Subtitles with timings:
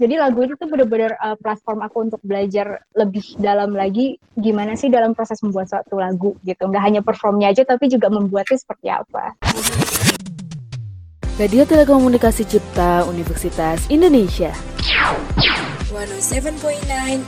[0.00, 4.88] Jadi lagu itu tuh bener-bener uh, platform aku untuk belajar lebih dalam lagi gimana sih
[4.88, 6.64] dalam proses membuat suatu lagu gitu.
[6.64, 9.36] Nggak hanya performnya aja, tapi juga membuatnya seperti apa.
[11.36, 14.56] Radio Telekomunikasi Cipta Universitas Indonesia
[15.92, 16.80] 107.9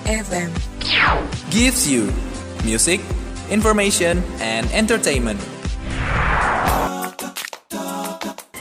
[0.09, 0.49] FM
[1.53, 2.09] gives you
[2.65, 3.05] music,
[3.53, 5.37] information, and entertainment.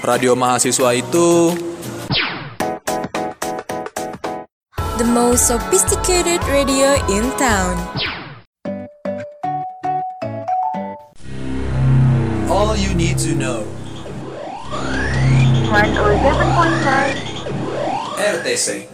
[0.03, 1.55] Radio mahasiswa itu
[5.01, 7.73] The most sophisticated radio in town
[12.45, 13.65] all you need to know.
[15.73, 15.73] 107.9
[18.13, 18.85] RTC.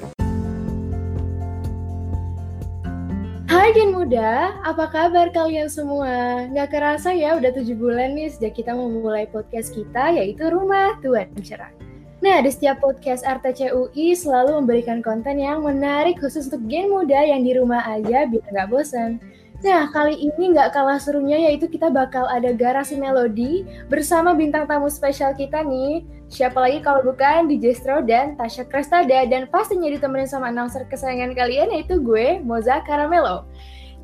[3.51, 6.47] Hai Gen Muda, apa kabar kalian semua?
[6.47, 11.27] Nggak kerasa ya udah tujuh bulan nih sejak kita memulai podcast kita yaitu Rumah Tuan
[11.43, 11.86] Cerah.
[12.17, 17.45] Nah, di setiap podcast RTCUI selalu memberikan konten yang menarik khusus untuk Gen Muda yang
[17.45, 19.21] di rumah aja biar nggak bosan.
[19.61, 24.89] Nah, kali ini nggak kalah serunya yaitu kita bakal ada garasi melodi bersama bintang tamu
[24.89, 26.05] spesial kita nih.
[26.25, 31.37] Siapa lagi kalau bukan DJ Stro dan Tasha Krestada dan pastinya ditemenin sama announcer kesayangan
[31.37, 33.45] kalian yaitu gue, Moza Caramelo.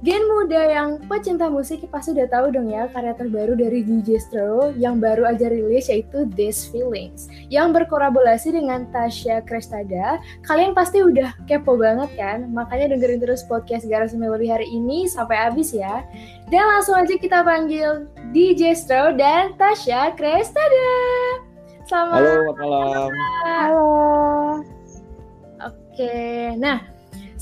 [0.04, 4.76] Gen muda yang pecinta musik pasti udah tahu dong ya karya terbaru dari DJ Stro
[4.76, 10.20] yang baru aja rilis yaitu This Feelings yang berkolaborasi dengan Tasya Krestada.
[10.44, 12.52] Kalian pasti udah kepo banget kan?
[12.52, 16.04] Makanya dengerin terus podcast Garasi Melody hari ini sampai habis ya.
[16.52, 18.04] Dan langsung aja kita panggil
[18.36, 21.00] DJ Stro dan Tasya Krestada.
[21.88, 23.10] Selamat Halo, selamat malam.
[23.48, 23.92] Halo.
[25.64, 26.93] Oke, nah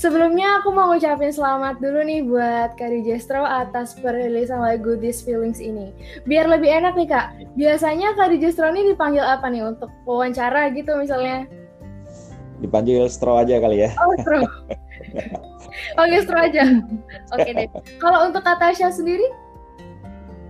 [0.02, 5.62] Sebelumnya aku mau ngucapin selamat dulu nih buat Kak Dijestro atas perilisan lagu These Feelings
[5.62, 5.94] ini.
[6.26, 10.98] Biar lebih enak nih Kak, biasanya Kak Dijestro ini dipanggil apa nih untuk wawancara gitu
[10.98, 11.46] misalnya?
[12.58, 13.94] Dipanggil Stro aja kali ya.
[14.02, 14.42] Oh, Stro.
[15.98, 16.66] Panggil Stro aja.
[17.38, 17.70] Oke deh.
[18.02, 19.30] Kalau untuk Kak Tasya sendiri?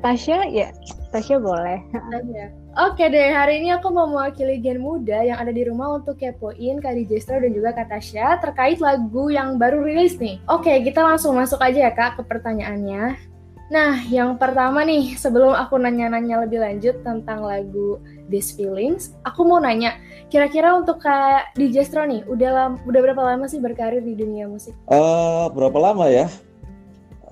[0.00, 0.72] Tasya ya,
[1.12, 1.76] Tasya boleh.
[1.92, 2.61] Tasya.
[2.72, 6.80] Oke deh, hari ini aku mau mewakili gen muda yang ada di rumah untuk kepoin
[6.80, 10.40] Kak Dijestro dan juga Kak Tasya terkait lagu yang baru rilis nih.
[10.48, 13.20] Oke, kita langsung masuk aja ya Kak ke pertanyaannya.
[13.68, 18.00] Nah, yang pertama nih, sebelum aku nanya-nanya lebih lanjut tentang lagu
[18.32, 20.00] These Feelings, aku mau nanya,
[20.32, 24.72] kira-kira untuk Kak Dijestro nih, udah udah berapa lama sih berkarir di dunia musik?
[24.88, 26.24] Uh, berapa lama ya?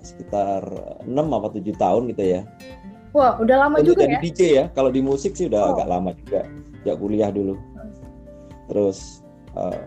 [0.04, 0.68] Sekitar
[1.08, 2.44] 6 apa 7 tahun gitu ya.
[3.10, 4.20] Wah, udah lama Untuk juga jadi ya?
[4.22, 4.64] DJ ya.
[4.70, 5.70] Kalau di musik sih udah Oh.
[5.74, 6.46] agak lama juga.
[6.80, 7.58] Sejak kuliah dulu.
[8.70, 9.20] Terus
[9.58, 9.82] uh,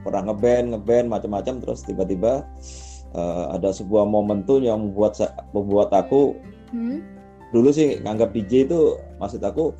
[0.00, 1.54] pernah ngeband, ngeband macam-macam.
[1.60, 2.48] Terus tiba-tiba
[3.12, 5.20] uh, ada sebuah momentum yang membuat
[5.52, 6.98] membuat aku Hmm?
[7.54, 9.70] dulu sih nganggap DJ itu maksud aku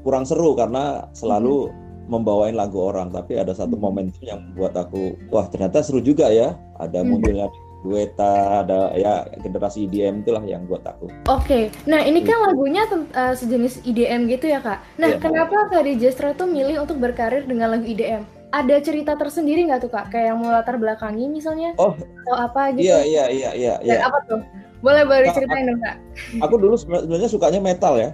[0.00, 1.68] kurang seru karena selalu
[2.08, 3.10] membawain lagu orang.
[3.10, 3.84] Tapi ada satu Hmm.
[3.84, 6.54] momentum yang membuat aku wah ternyata seru juga ya.
[6.78, 7.12] Ada Hmm.
[7.12, 7.46] munculnya
[7.82, 11.10] dueta, ada ya generasi EDM itulah yang buat aku.
[11.26, 14.78] Oke, nah ini kan lagunya ten- eh, sejenis IDM gitu ya kak.
[14.96, 15.18] Nah Iya.
[15.18, 18.22] kenapa Kak Dijestro tuh milih untuk berkarir dengan lagu IDM?
[18.52, 20.12] Ada cerita tersendiri nggak tuh kak?
[20.12, 21.74] Kayak yang mau latar belakangi misalnya?
[21.80, 21.96] Oh.
[21.96, 22.86] Atau apa gitu?
[22.86, 23.74] Iya iya iya iya.
[23.82, 24.06] Dan iya.
[24.06, 24.40] apa tuh?
[24.82, 25.96] Boleh boleh ceritain dong kak.
[26.44, 28.10] Aku dulu seben- sebenarnya sukanya metal ya.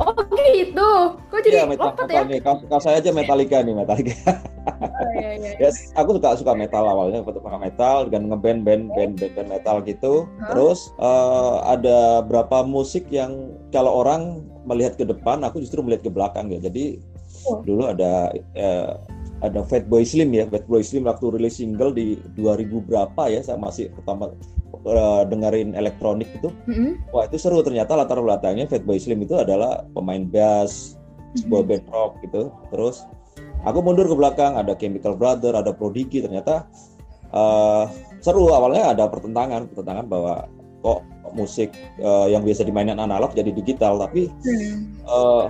[0.00, 0.12] Oh
[0.56, 0.90] gitu.
[1.28, 2.30] Kok jadi Iya metal, lompat metal ya?
[2.32, 2.40] nih.
[2.40, 4.16] Kalau kalau saya aja Metallica nih Metallica.
[5.00, 5.50] Oh, iya, iya.
[5.56, 9.76] ya, aku suka suka metal awalnya pertama metal dengan ngeband band band band, band metal
[9.84, 10.24] gitu.
[10.40, 10.52] Hah?
[10.52, 16.10] Terus eh, ada berapa musik yang kalau orang melihat ke depan, aku justru melihat ke
[16.12, 16.60] belakang ya.
[16.60, 17.00] Jadi
[17.48, 17.64] Oh.
[17.64, 18.92] dulu ada eh,
[19.40, 23.88] ada Fatboy Slim ya, Fatboy Slim waktu rilis single di 2000 berapa ya, saya masih
[23.96, 24.28] pertama
[24.84, 26.48] eh, dengerin elektronik itu.
[26.68, 27.00] Mm-mm.
[27.12, 30.96] Wah itu seru ternyata latar belakangnya Fatboy Slim itu adalah pemain bass,
[31.36, 32.50] sebuah band rock gitu.
[32.72, 33.04] Terus
[33.64, 36.66] aku mundur ke belakang ada Chemical Brother, ada Prodigy ternyata
[37.30, 37.84] eh,
[38.20, 40.46] seru awalnya ada pertentangan, pertentangan bahwa
[40.80, 41.04] kok
[41.36, 41.70] musik
[42.00, 44.96] eh, yang biasa dimainin analog jadi digital tapi Hmm.
[45.04, 45.46] eh,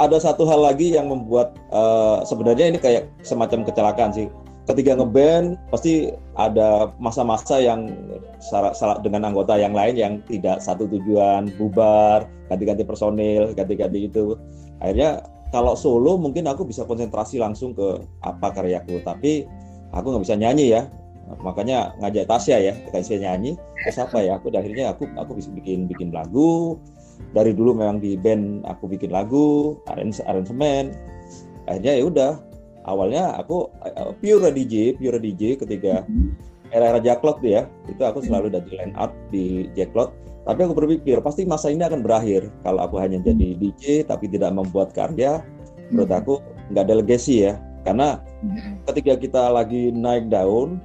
[0.00, 4.26] ada satu hal lagi yang membuat eh, sebenarnya ini kayak semacam kecelakaan sih.
[4.62, 7.90] Ketika ngeband pasti ada masa-masa yang
[8.38, 14.38] salah, salah dengan anggota yang lain yang tidak satu tujuan, bubar, ganti-ganti personil, ganti-ganti itu.
[14.78, 19.50] Akhirnya kalau solo mungkin aku bisa konsentrasi langsung ke apa karyaku, tapi
[19.90, 20.86] aku nggak bisa nyanyi ya.
[21.42, 23.58] Makanya ngajak Tasya ya, kita saya nyanyi.
[23.82, 24.38] Terus apa ya?
[24.38, 26.78] Aku akhirnya aku aku bisa bikin bikin lagu,
[27.30, 30.90] dari dulu memang di band aku bikin lagu arrange aransemen
[31.70, 32.32] akhirnya ya udah
[32.88, 36.06] awalnya aku uh, pure DJ pure DJ ketika
[36.72, 40.12] era-era Jacklot ya itu aku selalu udah di line up di Jacklot
[40.42, 44.50] tapi aku berpikir pasti masa ini akan berakhir kalau aku hanya jadi DJ tapi tidak
[44.50, 45.38] membuat karya
[45.94, 46.34] menurut aku
[46.74, 47.54] nggak ada legacy ya.
[47.82, 48.18] Karena
[48.90, 50.82] ketika kita lagi naik daun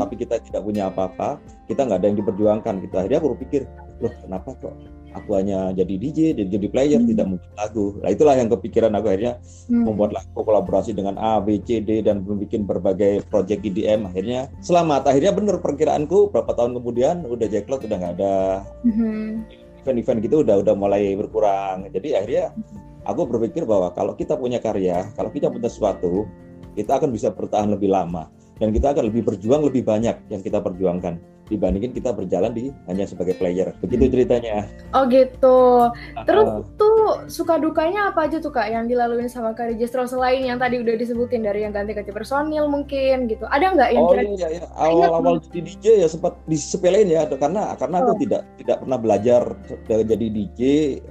[0.00, 1.36] tapi kita tidak punya apa-apa
[1.68, 2.74] kita nggak ada yang diperjuangkan.
[2.80, 2.94] Gitu.
[2.96, 3.68] Akhirnya aku berpikir
[4.00, 4.74] loh kenapa kok
[5.14, 7.08] aku hanya jadi DJ dan jadi player Hmm.
[7.08, 7.86] tidak membuat lagu.
[8.02, 9.34] Nah itulah yang kepikiran aku akhirnya
[9.70, 9.86] Hmm.
[9.86, 15.08] membuat lagu kolaborasi dengan A, B, C, D dan membuat berbagai project EDM akhirnya selamat.
[15.08, 18.36] Akhirnya bener perkiraanku berapa tahun kemudian udah Jacklot udah nggak ada.
[18.84, 19.62] Mhm.
[19.84, 21.84] event-event gitu udah udah mulai berkurang.
[21.92, 22.56] Jadi akhirnya
[23.04, 26.24] aku berpikir bahwa kalau kita punya karya kalau kita punya sesuatu
[26.72, 28.32] kita akan bisa bertahan lebih lama.
[28.56, 33.04] Dan kita akan lebih berjuang lebih banyak yang kita perjuangkan dibandingin kita berjalan di hanya
[33.04, 34.64] sebagai player begitu ceritanya
[34.96, 35.90] Oh gitu.
[36.24, 36.62] Terus Ah.
[36.78, 36.98] tuh
[37.28, 40.94] suka dukanya apa aja tuh kak yang dilaluin sama Kak Registro selain yang tadi udah
[40.94, 43.44] disebutin dari yang ganti-ganti personil mungkin gitu.
[43.50, 44.66] Ada nggak yang Oh kira iya, iya.
[44.78, 48.18] awal-awal jadi DJ ya sempat disepelein ya karena karena aku Oh.
[48.20, 49.42] tidak tidak pernah belajar
[49.88, 50.60] jadi DJ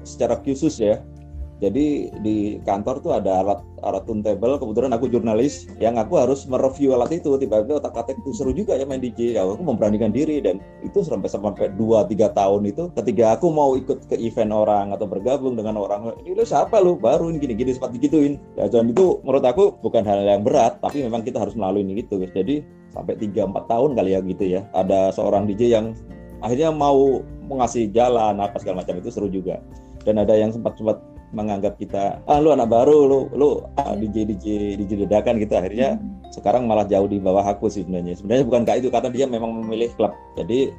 [0.01, 0.97] secara khusus ya.
[1.63, 6.91] Jadi di kantor tuh ada alat alat turntable, kebetulan aku jurnalis yang aku harus mereview
[6.91, 7.39] alat itu.
[7.39, 9.39] Tiba-tiba otak-atik itu seru juga ya main DJ.
[9.39, 13.79] Ya, aku memberanikan diri dan itu sampai sampai 2 3 tahun itu ketika aku mau
[13.79, 17.71] ikut ke event orang atau bergabung dengan orang, ini lu siapa lu baru ini gini-gini
[17.71, 18.43] sempat digituin.
[18.59, 22.03] Ya, dan itu menurut aku bukan hal yang berat, tapi memang kita harus melalui ini
[22.03, 22.19] gitu.
[22.19, 22.59] Jadi
[22.91, 24.67] sampai 3 4 tahun kali ya gitu ya.
[24.75, 25.85] Ada seorang DJ yang
[26.43, 29.63] akhirnya mau mengasih jalan apa segala macam itu seru juga.
[30.03, 30.99] Dan ada yang sempat sempat
[31.33, 35.53] menganggap kita ah lu anak baru lu lu ah, DJ DJ DJ dadakan gitu.
[35.57, 35.97] Akhirnya
[36.29, 38.15] sekarang malah jauh di bawah aku sih sebenarnya.
[38.15, 40.13] Sebenarnya bukan kayak itu karena dia memang memilih klub.
[40.37, 40.71] Jadi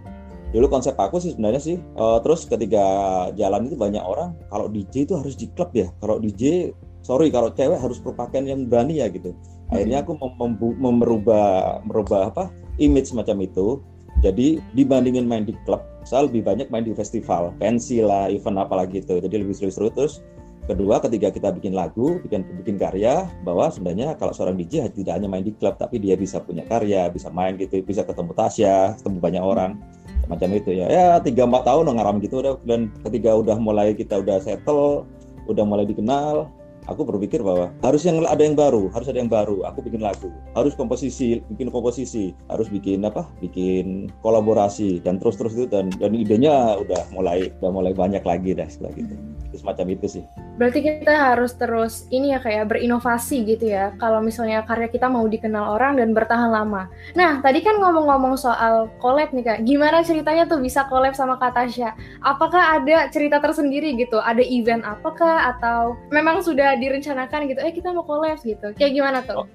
[0.54, 2.86] dulu konsep aku sih sebenarnya sih eh, terus ketika
[3.34, 5.90] jalan itu banyak orang kalau DJ itu harus di klub ya.
[5.98, 6.70] Kalau DJ
[7.02, 9.34] sorry kalau cewek harus berpakaian yang berani ya gitu.
[9.74, 12.48] Akhirnya aku mem- mem- merubah merubah apa
[12.78, 13.82] image semacam itu.
[14.22, 19.00] Jadi dibandingin main di klub saya lebih banyak main di festival pensi lah event apalagi
[19.00, 19.18] itu.
[19.18, 20.20] Jadi lebih seru-seru terus
[20.64, 25.28] kedua ketika kita bikin lagu bikin bikin karya bahwa sebenarnya kalau seorang DJ tidak hanya
[25.28, 29.18] main di klub tapi dia bisa punya karya bisa main gitu bisa ketemu Tasya ketemu
[29.20, 29.76] banyak orang
[30.24, 30.88] macam itu ya.
[30.88, 35.04] Ya tiga empat tahun ngaram gitu udah dan ketika udah mulai kita udah settle
[35.44, 36.48] udah mulai dikenal
[36.88, 40.32] aku berpikir bahwa harus yang ada yang baru harus ada yang baru aku bikin lagu.
[40.56, 46.16] Harus komposisi bikin komposisi harus bikin apa bikin kolaborasi dan terus terus itu dan dan
[46.16, 49.14] idenya udah mulai udah mulai banyak lagi dah setelah gitu.
[49.52, 50.24] Itu semacam itu sih
[50.54, 53.90] Berarti kita harus terus ini ya kayak berinovasi gitu ya.
[53.98, 56.86] Kalau misalnya karya kita mau dikenal orang dan bertahan lama.
[57.18, 59.58] Nah, tadi kan ngomong-ngomong soal collab nih Kak.
[59.66, 61.98] Gimana ceritanya tuh bisa collab sama Kak Tasya?
[62.22, 64.22] Apakah ada cerita tersendiri gitu?
[64.22, 67.58] Ada event apakah atau memang sudah direncanakan gitu?
[67.58, 68.70] Eh kita mau collab gitu.
[68.78, 69.50] Kayak gimana tuh?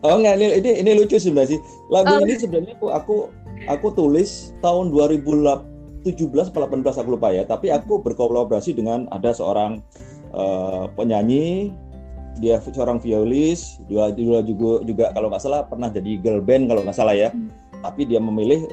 [0.00, 1.60] Oh enggak ini ini, ini lucu sebenarnya sih.
[1.92, 2.24] Lagu Oh.
[2.24, 3.16] ini sebenarnya aku aku
[3.68, 7.44] aku tulis tahun 2017 atau 18 aku lupa ya.
[7.44, 9.84] Tapi aku berkolaborasi dengan ada seorang
[10.34, 11.74] eh, penyanyi
[12.38, 16.82] dia seorang violis juga juga juga, juga kalau nggak salah pernah jadi girl band kalau
[16.86, 17.28] nggak salah ya.
[17.80, 18.68] Tapi dia memilih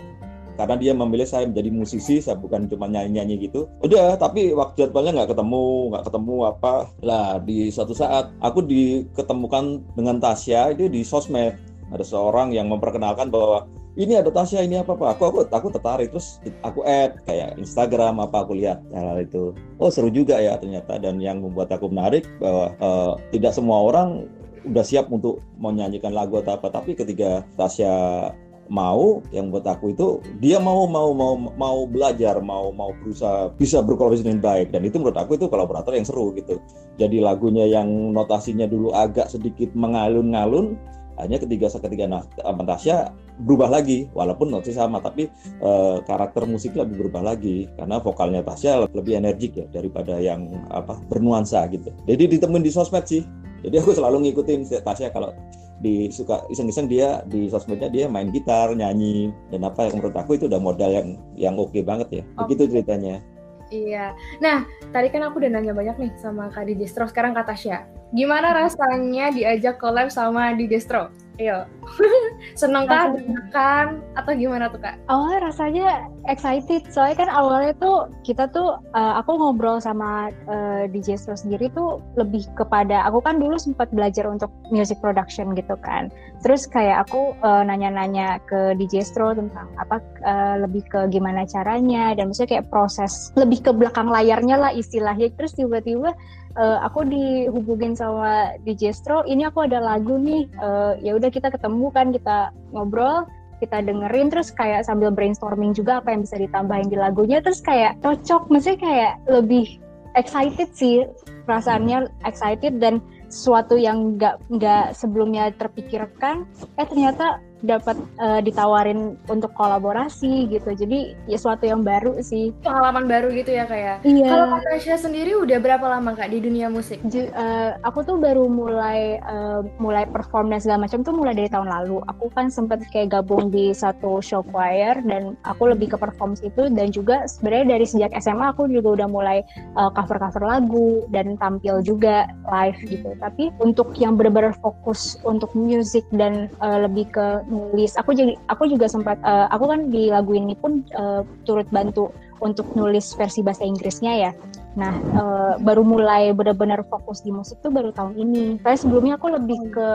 [0.57, 3.69] karena dia memilih saya menjadi musisi, saya bukan cuma nyanyi-nyanyi gitu.
[3.85, 6.73] Udah, tapi waktu jadwalnya nggak ketemu, nggak ketemu apa.
[7.05, 11.53] Lah di suatu saat aku diketemukan dengan Tasya itu di sosmed.
[11.93, 15.17] Ada seorang yang memperkenalkan bahwa ini ada Tasya ini apa pak?
[15.17, 16.13] Aku aku aku tertarik.
[16.13, 19.57] Terus aku add kayak Instagram apa aku lihat hal itu.
[19.81, 21.01] Oh seru juga ya ternyata.
[21.01, 24.29] Dan yang membuat aku menarik bahwa eh, tidak semua orang
[24.69, 26.69] udah siap untuk menyanyikan lagu atau apa.
[26.69, 28.29] Tapi ketika Tasya
[28.67, 33.81] mau yang buat aku itu dia mau mau mau mau belajar mau mau berusaha bisa
[33.81, 34.77] berkolaborasi dengan baik.
[34.77, 36.61] Dan itu menurut aku itu kolaborator yang seru gitu.
[37.01, 40.77] Jadi lagunya yang notasinya dulu agak sedikit mengalun-ngalun
[41.17, 45.29] hanya ketika ketika nah, Tasya berubah lagi walaupun notasi sama tapi
[45.61, 50.97] eh, karakter musiknya lebih berubah lagi karena vokalnya Tasya lebih energik ya daripada yang apa
[51.09, 51.89] bernuansa gitu.
[52.05, 53.25] Jadi ditemuin di sosmed sih.
[53.65, 55.33] Jadi aku selalu ngikutin Tasya kalau
[55.77, 60.33] di suka iseng-iseng dia di sosmednya dia main gitar nyanyi dan apa yang menurut aku
[60.33, 61.07] itu udah modal yang
[61.37, 62.23] yang oke banget ya.
[62.45, 63.21] Begitu ceritanya
[63.67, 64.15] Iya.
[64.39, 64.63] Nah,
[64.95, 67.87] tadi kan aku udah nanya banyak nih sama Kak Distro, sekarang Kak Tasya.
[68.15, 71.11] Gimana rasanya diajak collab sama Distro?
[71.37, 71.67] Ayo.
[72.53, 73.11] Seneng kah?
[73.51, 74.95] Kan atau gimana tuh Kak?
[75.11, 75.89] Awalnya rasanya
[76.29, 81.71] excited, soalnya kan awalnya tuh kita tuh uh, aku ngobrol sama uh, DJ Stro sendiri
[81.73, 86.07] tuh lebih kepada aku kan dulu sempat belajar untuk music production gitu kan.
[86.45, 92.13] Terus kayak aku uh, nanya-nanya ke DJ Stro tentang apa uh, lebih ke gimana caranya
[92.13, 95.33] dan maksudnya kayak proses lebih ke belakang layarnya lah istilahnya.
[95.35, 96.13] Terus tiba-tiba
[96.57, 101.53] uh, aku dihubungin sama DJ Stro, ini aku ada lagu nih, uh, ya udah kita
[101.53, 104.29] ketemu kan kita ngobrol kita dengerin.
[104.29, 107.41] Terus kayak sambil brainstorming juga apa yang bisa ditambahin di lagunya.
[107.41, 109.81] Terus kayak cocok maksudnya kayak lebih
[110.13, 111.05] excited sih.
[111.49, 116.45] Perasaannya excited dan sesuatu yang nggak nggak sebelumnya terpikirkan.
[116.77, 120.69] Eh ternyata dapat uh, ditawarin untuk kolaborasi gitu.
[120.77, 122.53] Jadi ya sesuatu yang baru sih.
[122.61, 124.29] Pengalaman baru gitu ya kayak iya.
[124.29, 127.01] Kalau Kak Tasya sendiri udah berapa lama kak di dunia musik?
[127.09, 131.49] J- uh, aku tuh baru mulai uh, mulai perform dan segala macam tuh mulai dari
[131.49, 132.03] tahun lalu.
[132.11, 136.69] Aku kan sempet kayak gabung di satu show choir dan aku lebih ke perform situ.
[136.69, 139.37] Dan juga sebenarnya dari sejak SMA aku juga udah mulai
[139.79, 143.09] uh, cover cover lagu dan tampil juga live gitu.
[143.17, 147.95] Tapi untuk yang benar-benar fokus untuk musik dan uh, lebih ke nulis.
[147.97, 152.11] Aku jadi aku juga sempat uh, aku kan di lagu ini pun uh, turut bantu
[152.43, 154.31] untuk nulis versi bahasa Inggrisnya ya.
[154.77, 158.61] Nah uh, baru mulai benar-benar fokus di musik tuh baru tahun ini.
[158.61, 159.87] Saya sebelumnya aku lebih ke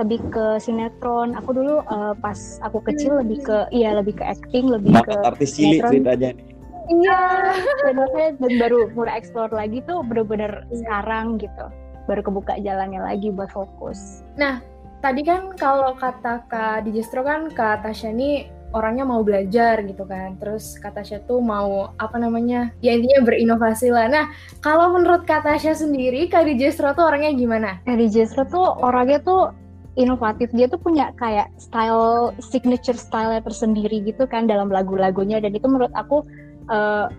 [0.00, 1.36] lebih ke sinetron.
[1.36, 5.60] Aku dulu uh, pas aku kecil lebih ke iya lebih ke acting lebih ke artis
[5.60, 6.46] cilik ceritanya nih.
[6.84, 7.20] Iya.
[7.84, 7.96] Dan
[8.40, 11.68] dan baru mulai explore lagi tuh benar-benar sekarang gitu.
[12.04, 14.20] Baru kebuka jalannya lagi buat fokus.
[14.36, 14.60] Nah
[15.04, 20.40] tadi kan kalau kata Kak Dijestro kan Kak Tasya ini orangnya mau belajar gitu kan.
[20.40, 22.72] Terus Kak Tasya tuh mau apa namanya?
[22.80, 24.08] Ya intinya berinovasi lah.
[24.08, 24.32] Nah,
[24.64, 27.84] kalau menurut Kak Tasya sendiri, Kak Dijestro tuh orangnya gimana?
[27.84, 29.52] Kak Dijestro tuh orangnya tuh
[30.00, 30.48] inovatif.
[30.56, 35.92] Dia tuh punya kayak style signature style tersendiri gitu kan dalam lagu-lagunya dan itu menurut
[35.92, 36.24] aku
[36.72, 37.12] uh,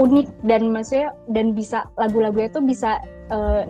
[0.00, 2.98] unik dan maksudnya dan bisa lagu-lagunya tuh bisa
[3.30, 3.68] uh,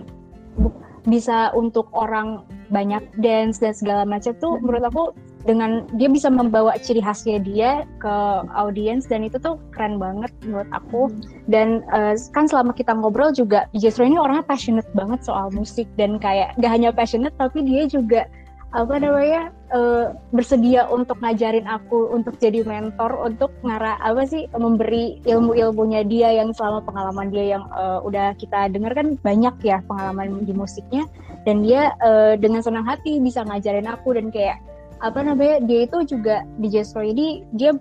[1.06, 5.04] bisa untuk orang banyak dance dan segala macam tuh menurut aku
[5.46, 7.70] dengan dia bisa membawa ciri khasnya dia
[8.02, 8.14] ke
[8.58, 11.06] audiens dan itu tuh keren banget menurut aku.
[11.46, 16.18] Dan uh, kan selama kita ngobrol juga Justru ini orangnya passionate banget soal musik dan
[16.18, 18.26] kayak gak hanya passionate tapi dia juga
[18.74, 25.18] apa namanya uh, bersedia untuk ngajarin aku untuk jadi mentor untuk ngarah apa sih memberi
[25.24, 30.42] ilmu-ilmunya dia yang selama pengalaman dia yang uh, udah kita dengar kan banyak ya pengalaman
[30.44, 31.06] di musiknya.
[31.46, 34.58] Dan dia uh, dengan senang hati bisa ngajarin aku dan kayak
[34.98, 37.76] apa namanya dia itu juga di Jestro ini dia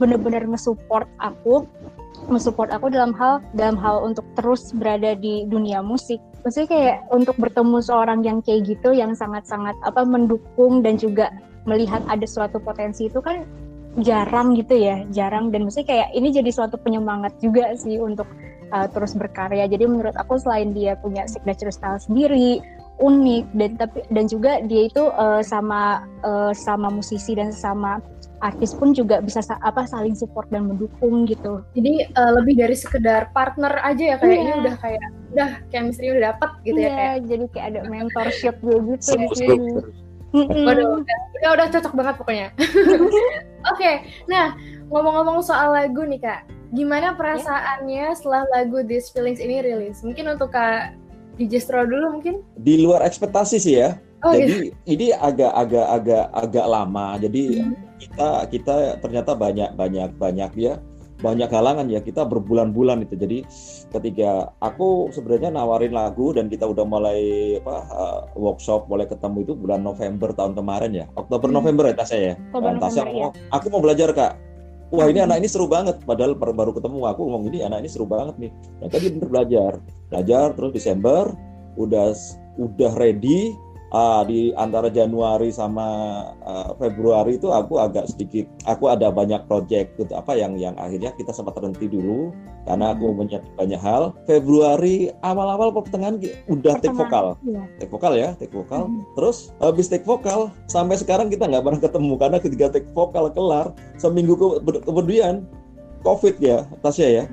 [0.00, 1.66] bener-bener nge-support aku
[2.30, 7.36] nge-support aku dalam hal dalam hal untuk terus berada di dunia musik maksudnya kayak untuk
[7.36, 11.30] bertemu seorang yang kayak gitu yang sangat-sangat apa mendukung dan juga
[11.68, 13.44] melihat ada suatu potensi itu kan
[14.00, 15.52] jarang gitu ya jarang.
[15.52, 18.26] Dan maksudnya kayak ini jadi suatu penyemangat juga sih untuk
[18.72, 19.66] uh, terus berkarya.
[19.66, 22.62] Jadi menurut aku selain dia punya signature style sendiri
[23.00, 27.98] unik dan tapi dan juga dia itu uh, sama uh, sama musisi dan sama
[28.40, 31.60] artis pun juga bisa apa saling support dan mendukung gitu.
[31.76, 34.42] Jadi uh, lebih dari sekedar partner aja ya kayak yeah.
[34.42, 37.16] ini udah kayak udah chemistry udah dapet gitu yeah, ya kayak.
[37.28, 39.72] jadi kayak ada mentorship gitu di sini.
[40.30, 42.48] Waduh, udah, udah, udah cocok banget pokoknya.
[42.54, 43.18] Oke,
[43.66, 43.94] okay,
[44.30, 44.54] nah
[44.88, 48.14] ngomong-ngomong soal lagu nih kak, gimana perasaannya yeah.
[48.14, 50.06] setelah lagu This Feelings ini rilis?
[50.06, 50.94] Mungkin untuk kak
[51.34, 52.46] DJ Stro dulu mungkin?
[52.62, 53.98] Di luar ekspektasi sih ya.
[54.20, 54.74] Oh, jadi iya.
[54.84, 57.16] ini agak-agak agak agak lama.
[57.16, 57.74] Jadi hmm.
[57.96, 60.74] kita kita ternyata banyak banyak banyak ya
[61.20, 63.14] banyak halangan ya kita berbulan-bulan itu.
[63.16, 63.38] Jadi
[63.92, 67.20] ketika aku sebenarnya nawarin lagu dan kita udah mulai
[67.60, 71.06] apa uh, workshop mulai ketemu itu bulan November tahun kemarin ya.
[71.16, 71.56] Oktober hmm.
[71.60, 72.34] November ya Tasya ya.
[72.50, 73.28] Oktober, Tasya ya.
[73.52, 74.32] aku mau belajar Kak.
[74.90, 76.02] Wah ini anak ini seru banget.
[76.02, 78.50] Padahal baru ketemu aku ngomong ini anak ini seru banget nih.
[78.82, 79.72] Nah tadi bener belajar,
[80.10, 81.30] belajar terus Desember
[81.78, 82.10] udah
[82.58, 83.54] udah ready
[83.94, 85.86] uh, di antara Januari sama
[86.42, 91.14] uh, Februari itu aku agak sedikit aku ada banyak project gitu apa yang yang akhirnya
[91.14, 92.34] kita sempat terhenti dulu
[92.66, 93.56] karena aku punya hmm.
[93.58, 96.18] banyak hal Februari awal-awal pertengahan
[96.48, 97.62] udah take vokal iya.
[97.78, 99.02] take vokal ya take vokal hmm.
[99.18, 103.74] terus habis take vokal sampai sekarang kita nggak pernah ketemu karena ketika take vokal kelar
[103.98, 104.46] seminggu ke
[104.86, 105.46] kemudian
[106.06, 107.26] covid ya Tasya ya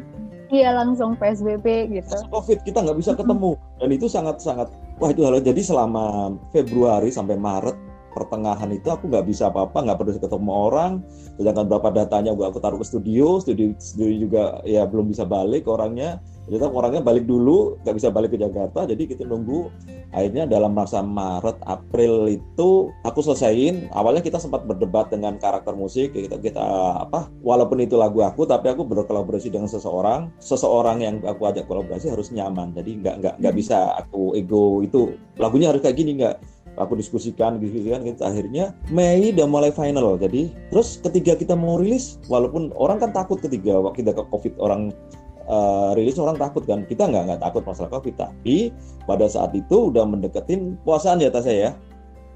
[0.48, 2.16] Iya langsung PSBB gitu.
[2.32, 7.14] Covid kita nggak bisa ketemu dan itu sangat sangat wah itu hal jadi selama Februari
[7.14, 7.78] sampai Maret
[8.12, 10.92] pertengahan itu aku nggak bisa apa-apa nggak perlu ketemu orang.
[11.38, 15.70] Sedangkan berapa datanya gua aku taruh ke studio studio studio juga ya belum bisa balik
[15.70, 16.22] orangnya.
[16.48, 18.88] Jadi orangnya balik dulu nggak bisa balik ke Jakarta.
[18.88, 19.68] Jadi kita nunggu
[20.16, 23.92] akhirnya dalam masa Maret April itu aku selesaiin.
[23.92, 26.64] Awalnya kita sempat berdebat dengan karakter musik kita kita
[27.04, 30.32] apa walaupun itu lagu aku tapi aku berkolaborasi dengan seseorang.
[30.40, 32.72] Seseorang yang aku ajak kolaborasi harus nyaman.
[32.72, 33.62] Jadi nggak nggak nggak hmm.
[33.62, 35.20] bisa aku ego itu.
[35.36, 38.22] Lagunya harus kayak gini nggak aku diskusikan diskusikan gitu.
[38.24, 40.18] Akhirnya Mei udah mulai final.
[40.18, 44.54] Jadi terus ketika kita mau rilis walaupun orang kan takut ketika waktu kita ke covid
[44.62, 44.94] orang
[45.50, 46.86] uh, rilis orang takut kan.
[46.86, 48.72] Kita nggak nggak takut masalah covid tapi
[49.10, 51.72] pada saat itu udah mendeketin puasaan ya Tasya ya.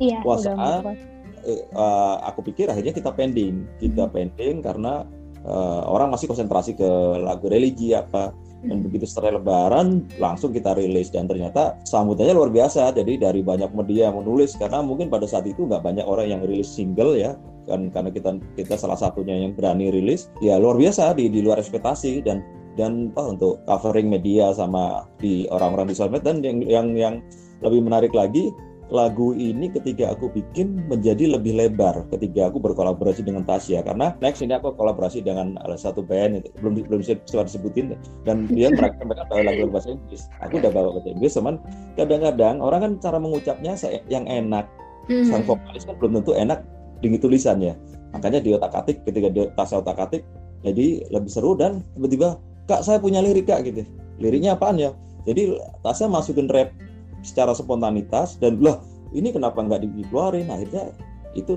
[0.01, 0.97] Iya, puasaan
[1.45, 3.65] uh, aku pikir akhirnya kita pending.
[3.81, 4.13] Kita hmm.
[4.13, 5.05] pending karena
[5.45, 6.89] uh, orang masih konsentrasi ke
[7.21, 8.33] lagu religi apa.
[8.61, 11.09] Dan begitu setelah lebaran langsung kita rilis.
[11.09, 12.93] Dan ternyata sambutannya luar biasa.
[12.93, 14.53] Jadi dari banyak media yang menulis.
[14.53, 17.33] Karena mungkin pada saat itu nggak banyak orang yang rilis single ya.
[17.65, 20.29] Kan karena kita kita salah satunya yang berani rilis.
[20.45, 22.21] Ya luar biasa di di luar ekspektasi.
[22.21, 22.45] Dan
[22.77, 26.21] dan oh, untuk covering media sama di orang-orang di sosmed.
[26.21, 27.15] Dan yang yang yang
[27.65, 28.53] lebih menarik lagi
[28.91, 33.87] lagu ini ketika aku bikin menjadi lebih lebar ketika aku berkolaborasi dengan Tasya.
[33.87, 37.95] Karena next ini aku kolaborasi dengan satu band belum belum bisa disebutin.
[38.27, 40.27] Dan dia terakhir mereka bawa lagu bahasa Inggris.
[40.43, 41.55] Aku udah bawa bahasa Inggris cuman
[41.95, 43.73] kadang-kadang orang kan cara mengucapnya
[44.11, 44.67] yang enak.
[45.09, 45.25] Hmm.
[45.25, 46.61] sang vokalis kan belum tentu enak
[47.01, 47.73] dengan tulisannya.
[48.13, 50.21] Makanya di otak atik ketika di Tasya otak atik
[50.61, 52.37] jadi lebih seru dan tiba-tiba
[52.69, 53.81] kak saya punya lirik kak gitu.
[54.21, 54.93] Liriknya apaan ya?
[55.25, 56.69] Jadi Tasya masukin rap
[57.21, 60.47] secara spontanitas dan loh ini kenapa nggak dikeluarin?
[60.49, 60.91] Akhirnya
[61.35, 61.55] itu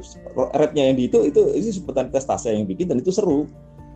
[0.55, 3.49] rapnya yang di itu itu ini spontanitas Tasya yang bikin dan itu seru.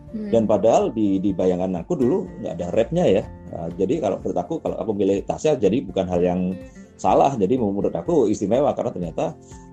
[0.09, 0.33] Hmm.
[0.33, 3.23] dan padahal di di bayangan aku dulu nggak ada rapnya ya.
[3.53, 6.57] Nah, jadi kalau menurut aku kalau aku milih Tasya jadi bukan hal yang
[6.99, 7.33] salah.
[7.39, 9.25] Jadi menurut aku istimewa karena ternyata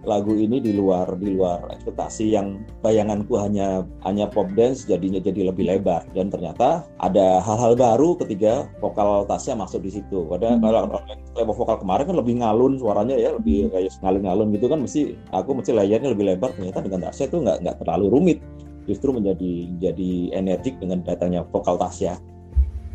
[0.07, 5.51] lagu ini di luar di luar ekspektasi yang bayanganku hanya hanya pop dance jadinya jadi
[5.51, 6.07] lebih lebar.
[6.15, 10.25] Dan ternyata ada hal-hal baru ketika vokal Tasya masuk di situ.
[10.31, 10.63] Pada hmm.
[10.63, 11.03] kalau
[11.37, 13.73] level vokal kemarin kan lebih ngalun suaranya ya lebih hmm.
[13.75, 15.01] kayak ngalun-ngalun gitu kan mesti
[15.35, 16.55] aku mesti layarnya lebih lebar.
[16.55, 18.39] Ternyata dengan Tasya itu nggak nggak terlalu rumit.
[18.87, 19.53] Justru menjadi
[19.83, 22.17] jadi energik dengan datangnya vokal Tasya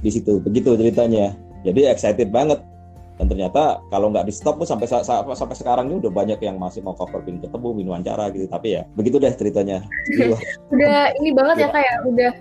[0.01, 0.41] di situ.
[0.41, 1.35] Begitu ceritanya.
[1.61, 2.57] Jadi excited banget
[3.19, 4.89] dan ternyata kalau nggak di stop pun sampai
[5.35, 8.49] sampai sekarang ini udah banyak yang masih mau cover pin ketemu min wawancara gitu.
[8.49, 9.85] Tapi ya begitu deh ceritanya.
[10.73, 12.31] Udah ini banget ya kayak udah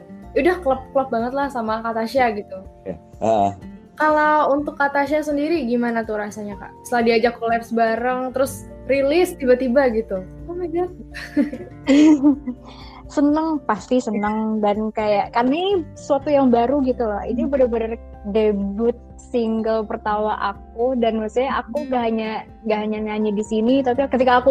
[0.41, 2.59] udah klub-klub banget lah sama Katasha gitu.
[2.87, 2.97] Ya.
[3.21, 3.51] uh.
[3.99, 6.73] kalau untuk Katasha sendiri gimana tuh rasanya kak?
[6.89, 10.25] Setelah diajak collabs bareng terus rilis tiba-tiba gitu.
[10.49, 10.91] Oh my god.
[13.15, 14.63] Seneng pasti seneng.
[14.63, 17.21] Dan kayak karena ini sesuatu yang baru gitu loh.
[17.21, 17.99] Ini bener-bener
[18.31, 18.95] debut
[19.31, 24.43] single pertama aku dan maksudnya aku gak hanya gak hanya nyanyi di sini tapi ketika
[24.43, 24.51] aku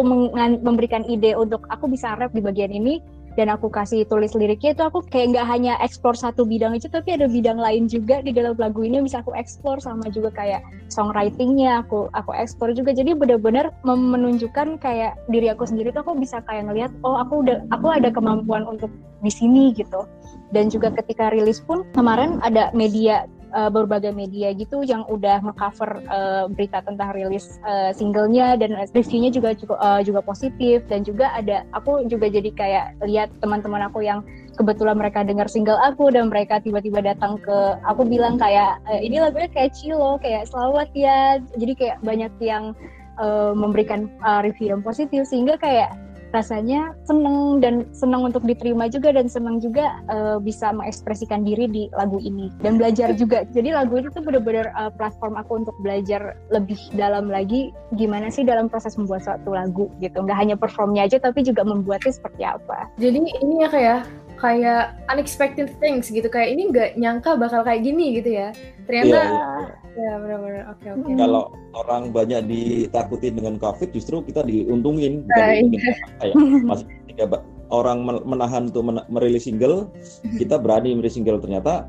[0.60, 2.98] memberikan ide untuk aku bisa rap di bagian ini
[3.38, 7.14] dan aku kasih tulis liriknya itu aku kayak nggak hanya eksplor satu bidang itu tapi
[7.14, 11.86] ada bidang lain juga di dalam lagu ini bisa aku eksplor sama juga kayak songwritingnya
[11.86, 12.90] aku aku eksplor juga.
[12.90, 17.62] Jadi benar-benar menunjukkan kayak diri aku sendiri tuh aku bisa kayak ngelihat oh aku udah
[17.70, 18.90] aku ada kemampuan untuk
[19.22, 20.04] di sini gitu.
[20.50, 26.02] Dan juga ketika rilis pun kemarin ada media uh, berbagai media gitu yang udah mengcover
[26.08, 30.82] uh, berita tentang rilis uh, singlenya dan reviewnya juga juga uh, juga positif.
[30.88, 34.22] Dan juga ada aku juga jadi kayak lihat teman-teman aku yang
[34.58, 37.58] kebetulan mereka dengar single aku dan mereka tiba-tiba datang ke
[37.88, 41.40] aku bilang kayak e, ini lagunya kayak loh kayak selamat ya.
[41.56, 42.76] Jadi kayak banyak yang
[43.16, 45.24] uh, memberikan uh, review yang positif.
[45.28, 45.96] Sehingga kayak
[46.30, 51.82] rasanya seneng dan seneng untuk diterima juga dan seneng juga uh, bisa mengekspresikan diri di
[51.94, 53.42] lagu ini dan belajar juga.
[53.50, 58.46] Jadi lagu itu tuh bener-bener uh, platform aku untuk belajar lebih dalam lagi gimana sih
[58.46, 60.22] dalam proses membuat suatu lagu gitu.
[60.22, 62.86] Nggak hanya performnya aja tapi juga membuatnya seperti apa.
[62.98, 64.00] Jadi ini ya kayak
[64.40, 68.48] kayak unexpected things gitu kayak ini nggak nyangka bakal kayak gini gitu ya
[68.88, 69.80] ternyata iya, iya.
[69.98, 70.64] Ya benar-benar.
[70.70, 71.02] Oke okay, oke.
[71.02, 71.14] Okay.
[71.18, 71.42] Kalau
[71.74, 75.26] orang banyak ditakutin dengan COVID, justru kita diuntungin.
[75.26, 75.92] Bukan iya.
[76.22, 76.34] kayak
[76.70, 77.24] masih tiga
[77.70, 79.90] orang menahan untuk merilis single,
[80.38, 81.86] kita berani merilis single ternyata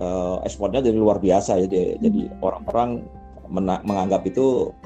[0.00, 1.68] uh, ekspornya jadi luar biasa ya.
[1.68, 2.00] Jadi, hmm.
[2.04, 2.90] jadi orang-orang
[3.84, 4.76] menganggap itu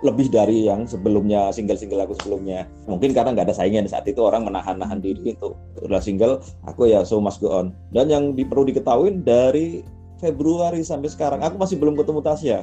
[0.00, 2.64] lebih dari yang sebelumnya single-single aku sebelumnya.
[2.88, 7.04] Mungkin karena nggak ada saingan saat itu orang menahan-nahan diri untuk udah single, aku ya
[7.04, 7.76] so must go on.
[7.92, 9.84] Dan yang di, perlu diketahui dari
[10.20, 12.58] Februari sampai sekarang aku masih belum ketemu Tasya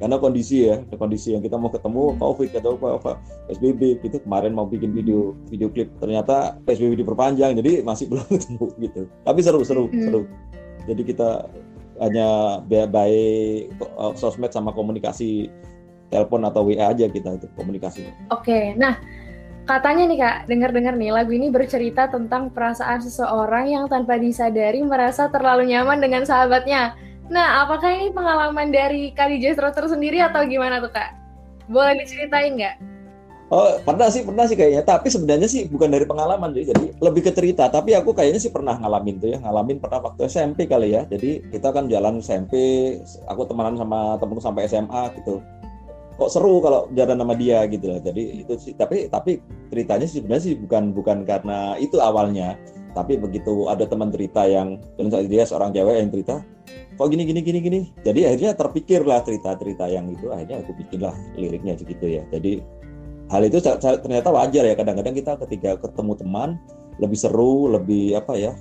[0.00, 3.12] karena kondisi ya kondisi yang kita mau ketemu covid atau apa apa
[3.52, 8.66] psbb gitu kemarin mau bikin video video klip ternyata psbb diperpanjang jadi masih belum ketemu
[8.80, 10.00] gitu tapi seru seru hmm.
[10.08, 10.20] seru
[10.88, 11.30] jadi kita
[12.00, 12.28] hanya
[12.64, 15.52] baik uh, sosmed sama komunikasi
[16.10, 18.98] telepon atau wa aja kita itu komunikasi oke okay, nah
[19.70, 25.30] Katanya nih kak, dengar-dengar nih lagu ini bercerita tentang perasaan seseorang yang tanpa disadari merasa
[25.30, 26.98] terlalu nyaman dengan sahabatnya.
[27.30, 31.14] Nah, apakah ini pengalaman dari Kak DJ Strotter sendiri atau gimana tuh kak?
[31.70, 32.76] Boleh diceritain nggak?
[33.50, 34.82] Oh pernah sih pernah sih kayaknya.
[34.82, 37.70] Tapi sebenarnya sih bukan dari pengalaman jadi, jadi lebih ke cerita.
[37.70, 39.38] Tapi aku kayaknya sih pernah ngalamin tuh ya.
[39.38, 41.06] Ngalamin pernah waktu SMP kali ya.
[41.06, 42.54] Jadi kita kan jalan SMP
[43.30, 45.38] aku temenan sama temenku sampai SMA gitu
[46.20, 48.00] kok seru kalau jalan sama dia gitu loh.
[48.04, 49.40] Jadi itu sih tapi tapi
[49.72, 52.60] ceritanya sih sebenarnya sih bukan bukan karena itu awalnya,
[52.92, 54.76] tapi begitu ada teman cerita yang
[55.24, 56.44] dia seorang cewek yang cerita
[57.00, 57.80] kok gini gini gini gini.
[58.04, 62.20] Jadi akhirnya terpikirlah cerita-cerita yang itu akhirnya aku bikinlah liriknya gitu ya.
[62.28, 62.60] Jadi
[63.32, 66.60] hal itu ternyata wajar ya kadang-kadang kita ketika ketemu teman
[67.00, 68.52] lebih seru, lebih apa ya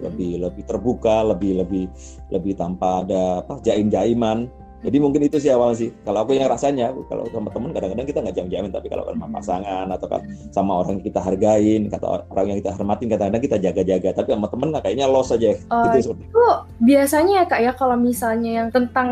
[0.00, 1.84] lebih lebih terbuka, lebih lebih
[2.30, 4.46] lebih tanpa ada apa jaim-jaiman.
[4.80, 5.90] Jadi mungkin itu sih awalnya sih.
[6.04, 9.86] Kalau aku yang rasanya, kalau sama teman kadang-kadang kita nggak jam-jamin, tapi kalau sama pasangan
[9.92, 14.08] atau kan sama orang yang kita hargain, kata orang yang kita hormatin, kadang-kadang kita jaga-jaga.
[14.16, 15.52] Tapi sama temen nggak kayaknya los aja.
[15.68, 16.46] Oh, gitu seperti itu
[16.80, 19.08] biasanya ya kak ya kalau misalnya yang tentang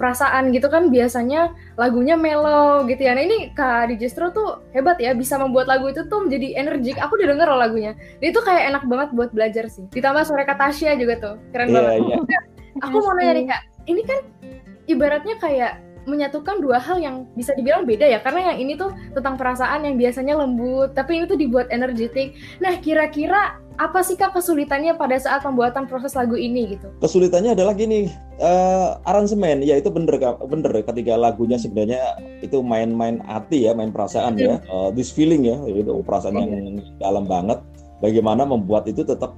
[0.00, 3.12] perasaan gitu kan biasanya lagunya mellow gitu ya.
[3.12, 6.96] Nah ini kak di Justru tuh hebat ya bisa membuat lagu itu tuh menjadi energik.
[6.96, 7.92] Aku udah denger loh lagunya.
[8.18, 9.84] Dan itu kayak enak banget buat belajar sih.
[9.92, 12.16] Ditambah suara kak Tasya juga tuh keren Iya, banget.
[12.24, 12.40] iya.
[12.80, 14.18] Aku mau nanya nih kak, ini kan
[14.90, 19.36] ibaratnya kayak menyatukan dua hal yang bisa dibilang beda ya karena yang ini tuh tentang
[19.36, 22.34] perasaan yang biasanya lembut tapi ini tuh dibuat energetik.
[22.58, 26.92] Nah kira-kira apa sih kak kesulitannya pada saat pembuatan proses lagu ini gitu?
[27.00, 30.72] Kesulitannya adalah gini eh, aransemen ya itu bener bener.
[30.84, 36.00] Ketika lagunya sebenarnya itu main-main hati ya main perasaan ya Eh, this feeling ya itu
[36.04, 37.60] perasaan yang dalam banget.
[38.00, 39.36] Bagaimana membuat itu tetap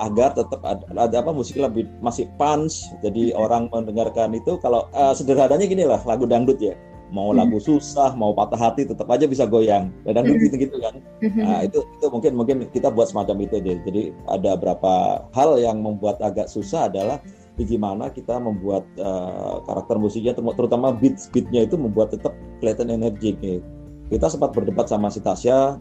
[0.00, 2.88] agar tetap ada, ada apa musik lebih masih punch.
[3.04, 6.74] Jadi orang mendengarkan itu kalau eh, sederhananya gini lah lagu dangdut ya.
[7.10, 9.90] Mau lagu susah mau patah hati tetap aja bisa goyang.
[10.06, 10.94] Ya, dangdut gitu-gitu kan.
[11.36, 13.72] Nah, itu itu mungkin mungkin kita buat semacam itu aja.
[13.82, 17.18] Jadi ada beberapa hal yang membuat agak susah adalah
[17.60, 22.32] gimana kita membuat eh, karakter musiknya terutama beat beatnya itu membuat tetap
[22.62, 23.60] kelihatan energik nih.
[24.10, 25.78] Kita sempat berdebat sama si Tasya,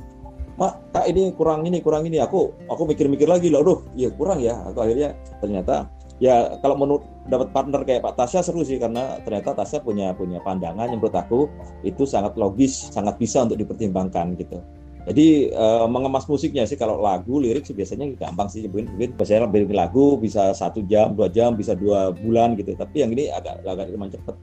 [0.59, 2.19] Mak, kak ini kurang ini kurang ini.
[2.19, 4.59] Aku aku mikir-mikir lagi loh, aduh, iya kurang ya.
[4.67, 5.87] Aku akhirnya ternyata
[6.19, 10.43] ya kalau menurut dapat partner kayak Pak Tasya seru sih karena ternyata Tasya punya punya
[10.43, 11.47] pandangan yang menurut aku
[11.87, 14.59] itu sangat logis, sangat bisa untuk dipertimbangkan gitu.
[15.07, 19.47] Jadi eh, mengemas musiknya sih kalau lagu lirik sih biasanya gampang sih bikin bikin biasanya
[19.47, 23.63] bikin lagu bisa satu jam dua jam bisa dua bulan gitu tapi yang ini agak
[23.63, 24.35] agak lumayan cepet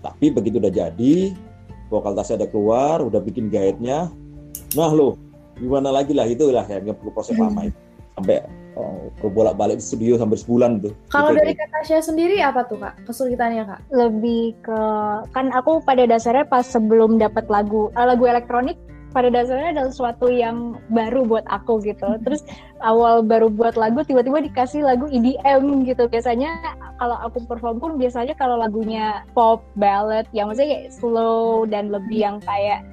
[0.00, 1.36] tapi begitu udah jadi
[1.92, 4.08] vokal tasnya udah keluar udah bikin guide-nya
[4.74, 5.27] nah lo
[5.58, 7.78] gimana lagi lah itu lah yang perlu proses lama itu.
[8.18, 8.42] Sampai
[8.74, 10.92] oh, bolak balik di studio sampai sebulan tuh.
[11.10, 12.94] Kalau Gitu, dari kak Tasya sendiri apa tuh kak?
[13.06, 13.80] Kesulitannya kak?
[13.94, 14.80] Lebih ke
[15.34, 20.28] kan aku pada dasarnya pas sebelum dapat lagu eh, lagu elektronik pada dasarnya adalah sesuatu
[20.28, 22.20] yang baru buat aku gitu.
[22.22, 22.44] Terus
[22.84, 26.06] awal baru buat lagu tiba-tiba dikasih lagu EDM gitu.
[26.06, 26.54] Biasanya
[27.00, 32.18] kalau aku perform pun biasanya kalau lagunya pop ballad yang maksudnya kayak slow dan lebih
[32.20, 32.84] yang kayak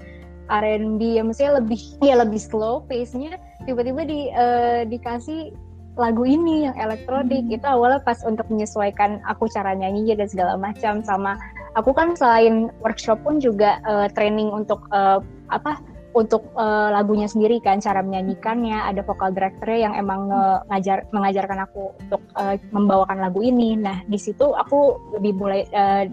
[0.49, 5.53] R&B yang maksudnya lebih ya lebih slow pace-nya tiba-tiba di eh, dikasih
[5.95, 7.47] lagu ini yang elektronik.
[7.47, 11.01] Itu awalnya pas untuk menyesuaikan aku cara nyanyinya dan segala macam.
[11.03, 11.39] Sama
[11.79, 15.19] aku kan selain workshop pun juga eh, training untuk eh,
[15.51, 15.79] apa
[16.15, 18.91] untuk eh, lagunya sendiri kan cara menyanyikannya.
[18.91, 23.79] Ada vokal directornya yang emang nge- ngajar mengajarkan aku untuk eh, membawakan lagu ini.
[23.79, 25.63] Nah di situ aku lebih mulai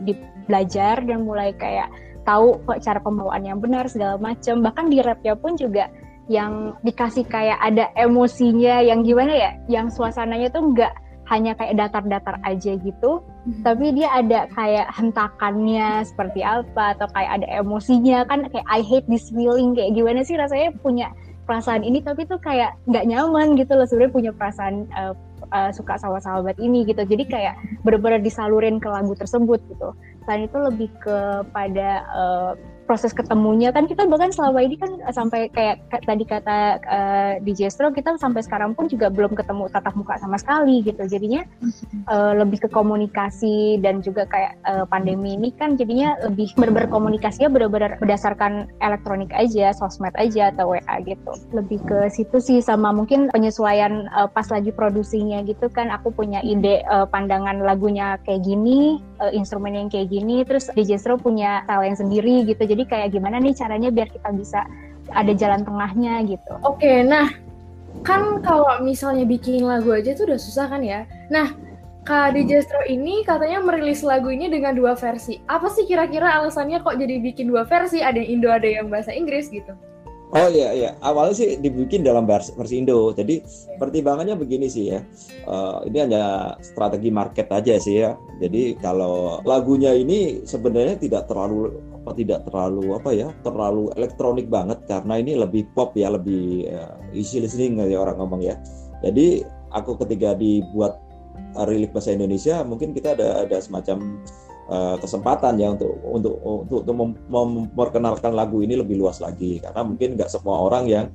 [0.03, 1.87] di belajar dan mulai kayak
[2.23, 5.91] tahu kok cara pembawaan yang benar segala macam bahkan di rapnya pun juga
[6.31, 10.93] yang dikasih kayak ada emosinya yang gimana ya yang suasananya tuh nggak
[11.31, 13.23] hanya kayak datar-datar aja gitu
[13.67, 18.23] tapi dia ada kayak hentakannya seperti apa atau kayak ada emosinya.
[18.31, 21.11] Kan kayak I hate this feeling kayak gimana sih rasanya punya
[21.43, 25.15] perasaan ini tapi tuh kayak nggak nyaman gitu loh sebenarnya punya perasaan uh,
[25.53, 27.05] uh, suka sama sahabat ini gitu.
[27.05, 29.93] Jadi kayak benar-benar disalurin ke lagu tersebut gitu.
[30.25, 32.53] Selain itu lebih kepada uh,
[32.85, 33.71] proses ketemunya.
[33.71, 38.19] Kan kita bahkan selama ini kan sampai kayak ka- tadi kata uh, DJ Stro kita
[38.19, 41.03] sampai sekarang pun juga belum ketemu tatap muka sama sekali gitu.
[41.07, 41.47] Jadinya
[42.11, 47.49] uh, lebih ke komunikasi dan juga kayak uh, pandemi ini kan jadinya lebih benar komunikasinya
[47.49, 51.33] benar-benar berdasarkan elektronik aja sosmed aja atau WA gitu.
[51.55, 55.89] Lebih ke situ sih sama mungkin penyesuaian uh, pas lagi produksinya gitu kan.
[55.95, 60.99] Aku punya ide uh, pandangan lagunya kayak gini uh, instrumen yang kayak gini terus DJ
[60.99, 64.67] Stro punya yang sendiri gitu jadi kayak gimana nih caranya biar kita bisa
[65.15, 67.31] ada jalan tengahnya gitu Oke, nah
[68.03, 71.05] kan kalau misalnya bikin lagu aja tuh udah susah kan ya.
[71.31, 71.55] Nah,
[72.03, 75.39] Kak DJ Stro ini katanya merilis lagu ini dengan dua versi.
[75.47, 78.03] Apa sih kira-kira alasannya kok jadi bikin dua versi?
[78.03, 79.71] Ada yang Indo, ada yang bahasa Inggris gitu.
[80.33, 83.13] Oh iya iya, awalnya sih dibikin dalam versi, Indo.
[83.13, 83.45] Jadi
[83.77, 85.05] pertimbangannya begini sih ya.
[85.45, 88.17] Eh, ini hanya strategi market aja sih ya.
[88.41, 94.81] Jadi kalau lagunya ini sebenarnya tidak terlalu apa tidak terlalu apa ya, terlalu elektronik banget
[94.89, 98.57] karena ini lebih pop ya, lebih eh, easy listening ya orang ngomong ya.
[99.05, 100.97] Jadi aku ketika dibuat
[101.61, 104.23] uh, rilik bahasa Indonesia, mungkin kita ada ada semacam
[104.69, 109.83] uh, kesempatan ya untuk untuk untuk, untuk mem- memperkenalkan lagu ini lebih luas lagi karena
[109.83, 111.07] mungkin nggak semua orang yang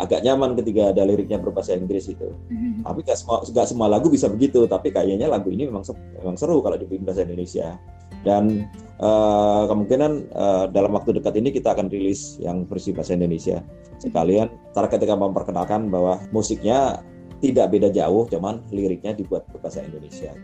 [0.00, 2.32] agak nyaman ketika ada liriknya berbahasa Inggris itu.
[2.80, 4.64] Tapi nggak semua nggak semua lagu bisa begitu.
[4.64, 5.84] Tapi kayaknya lagu ini memang
[6.16, 7.76] memang seru kalau dibikin bahasa Indonesia.
[8.20, 8.68] Dan
[9.00, 13.60] uh, kemungkinan uh, dalam waktu dekat ini kita akan rilis yang versi bahasa Indonesia.
[14.00, 17.00] Sekalian cara ketika memperkenalkan bahwa musiknya
[17.40, 20.36] tidak beda jauh, cuman liriknya dibuat berbahasa Indonesia.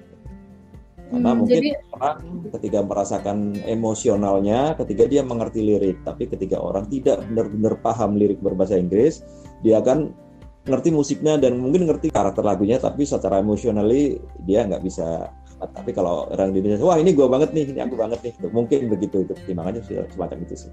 [1.06, 2.18] Karena Hmm, mungkin jadi- orang
[2.50, 8.74] ketika merasakan emosionalnya, ketika dia mengerti lirik, tapi ketika orang tidak benar-benar paham lirik berbahasa
[8.74, 9.22] Inggris,
[9.62, 10.10] dia akan
[10.66, 15.30] ngerti musiknya dan mungkin ngerti karakter lagunya, tapi secara emosionally dia nggak bisa.
[15.56, 18.90] Tapi kalau orang di Indonesia, wah ini gua banget nih, ini aku banget nih, mungkin
[18.90, 20.72] begitu itu pertimbangannya semacam itu sih.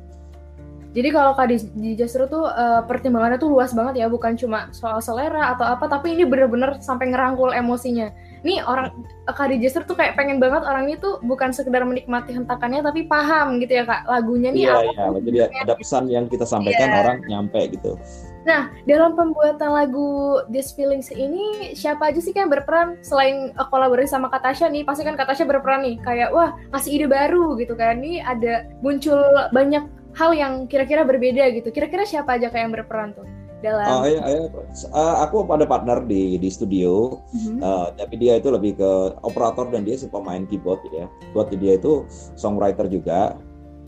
[0.93, 1.57] Jadi kalau Kak di,
[1.97, 6.13] Justru tuh eh, pertimbangannya tuh luas banget ya, bukan cuma soal selera atau apa, tapi
[6.13, 8.13] ini bener-bener sampai ngerangkul emosinya.
[8.43, 8.91] Nih orang
[9.23, 13.63] Kak Justru tuh kayak pengen banget orang ini tuh bukan sekedar menikmati hentakannya, tapi paham
[13.63, 15.05] gitu ya Kak, lagunya nih Iya, apa iya.
[15.23, 16.99] Jadi ada pesan yang kita sampaikan Iya.
[16.99, 17.95] orang nyampe gitu.
[18.43, 24.11] Nah, dalam pembuatan lagu This Feelings ini siapa aja sih kan berperan selain uh, kolaborasi
[24.11, 24.83] sama Katasha nih?
[24.83, 28.03] Pasti kan Katasha berperan nih kayak wah ngasih ide baru gitu kan.
[28.03, 29.23] Nih ada muncul
[29.55, 29.87] banyak
[30.19, 31.71] hal yang kira-kira berbeda gitu.
[31.71, 33.23] Kira-kira siapa aja kayak yang berperan tuh
[33.63, 34.51] dalam Oh, iya, iya.
[34.91, 37.63] Eh, aku ada partner di di studio, Mhm.
[37.63, 38.91] eh, tapi dia itu lebih ke
[39.23, 41.07] operator dan dia si pemain keyboard ya.
[41.31, 42.03] Buat dia itu
[42.35, 43.39] songwriter juga.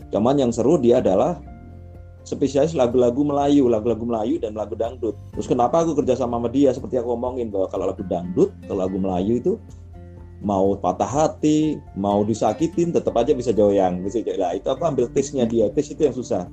[0.08, 1.36] Cuman yang seru dia adalah
[2.26, 5.14] spesialis lagu-lagu Melayu, lagu-lagu Melayu dan lagu dangdut.
[5.36, 6.74] Terus kenapa aku kerja sama sama dia?
[6.74, 9.52] Seperti aku ngomongin bahwa kalau lagu dangdut, kalau lagu Melayu itu
[10.42, 14.42] mau patah hati, mau disakitin, tetap aja bisa goyang, bisa goyang.
[14.42, 16.44] Nah, itu aku ambil taste-nya dia, taste itu yang susah.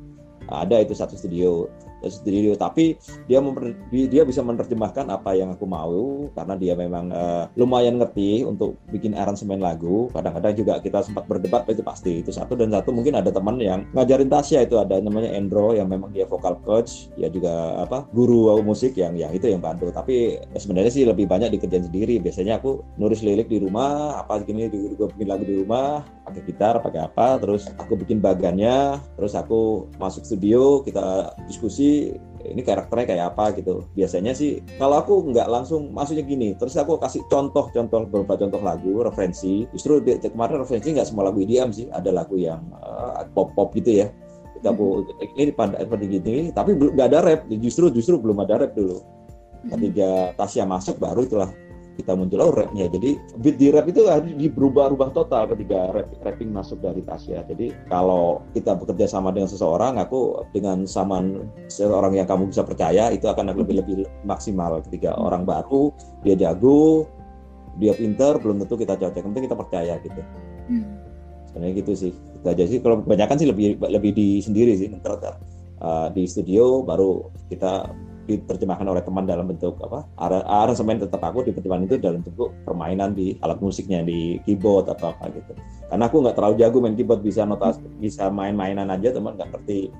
[0.47, 1.67] Ada itu satu studio,
[2.09, 7.43] studio, tapi dia memper- dia bisa menerjemahkan apa yang aku mau karena dia memang eh,
[7.59, 10.09] lumayan ngerti untuk bikin aransemen lagu.
[10.11, 13.85] Kadang-kadang juga kita sempat berdebat itu pasti itu satu dan satu mungkin ada teman yang
[13.93, 18.55] ngajarin Tasya itu ada namanya Endro yang memang dia vokal coach, ya juga apa guru
[18.63, 19.91] musik yang yang itu yang bantu.
[19.93, 22.17] Tapi eh, sebenarnya sih lebih banyak dikerjain sendiri.
[22.23, 26.79] Biasanya aku nulis lirik di rumah, apa gini gue bikin lagu di rumah, pakai gitar,
[26.81, 31.92] pakai apa, terus aku bikin bagannya, terus aku masuk studio, kita diskusi
[32.43, 33.87] ini karakternya kayak apa gitu.
[33.95, 38.91] Biasanya sih kalau aku nggak langsung maksudnya gini, terus aku kasih contoh-contoh beberapa contoh lagu
[39.01, 39.63] referensi.
[39.71, 44.03] Justru di, kemarin referensi nggak semua lagu EDM sih, ada lagu yang eh, pop-pop gitu
[44.03, 44.07] ya.
[44.59, 45.07] Kita bu
[45.39, 47.41] ini pada pada gini, tapi belum nggak ada rap.
[47.49, 48.99] Justru justru belum ada rap dulu.
[49.63, 51.47] Ketika Tasya masuk baru itulah
[51.93, 52.89] kita muncul oh rapnya.
[52.89, 54.01] Jadi beat di rap itu
[54.33, 59.49] di berubah-ubah total ketika rap, rapping masuk dari Tasya jadi kalau kita bekerja sama dengan
[59.49, 64.81] seseorang aku dengan saman seorang yang kamu bisa percaya itu akan lebih lebih maksimal.
[64.89, 65.93] Ketika orang baru
[66.25, 67.05] dia jago
[67.77, 69.21] dia pinter belum tentu kita cocok.
[69.21, 70.21] Penting kita percaya gitu.
[70.69, 70.97] Hmm.
[71.51, 72.13] sebenarnya gitu sih.
[72.13, 72.79] Itu aja sih.
[72.81, 75.21] Kalau kebanyakan sih lebih lebih di sendiri sih ntar
[75.83, 77.91] uh, di studio baru kita
[78.23, 83.11] diterjemahkan oleh teman dalam bentuk apa ara- aransemen tetap aku diterjemahkan itu dalam bentuk permainan
[83.11, 85.51] di alat musiknya di keyboard atau apa gitu
[85.91, 89.91] karena aku nggak terlalu jago main keyboard bisa notas bisa main-mainan aja teman nggak ngerti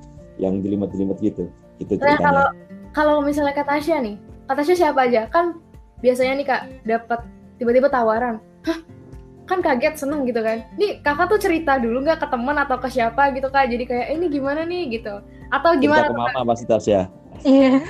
[0.41, 1.45] yang jelimet-jelimet gitu
[1.77, 2.45] gitu Nah, ceritanya kalau
[2.93, 5.25] kalau misalnya kata Tasya nih, kata Tasya siapa aja?
[5.33, 5.57] Kan
[6.05, 7.19] biasanya nih Kak dapat
[7.57, 8.37] tiba-tiba tawaran.
[8.69, 8.79] Hah?
[9.49, 10.61] Kan kaget seneng gitu kan.
[10.77, 13.65] Nih kakak tuh cerita dulu nggak ke teman atau ke siapa gitu Kak.
[13.65, 15.19] Jadi kayak eh, ini gimana nih gitu.
[15.49, 16.33] Atau cerita gimana ke tuh, Kak?
[16.37, 17.01] mama pasti Tasya
[17.41, 17.81] Iya.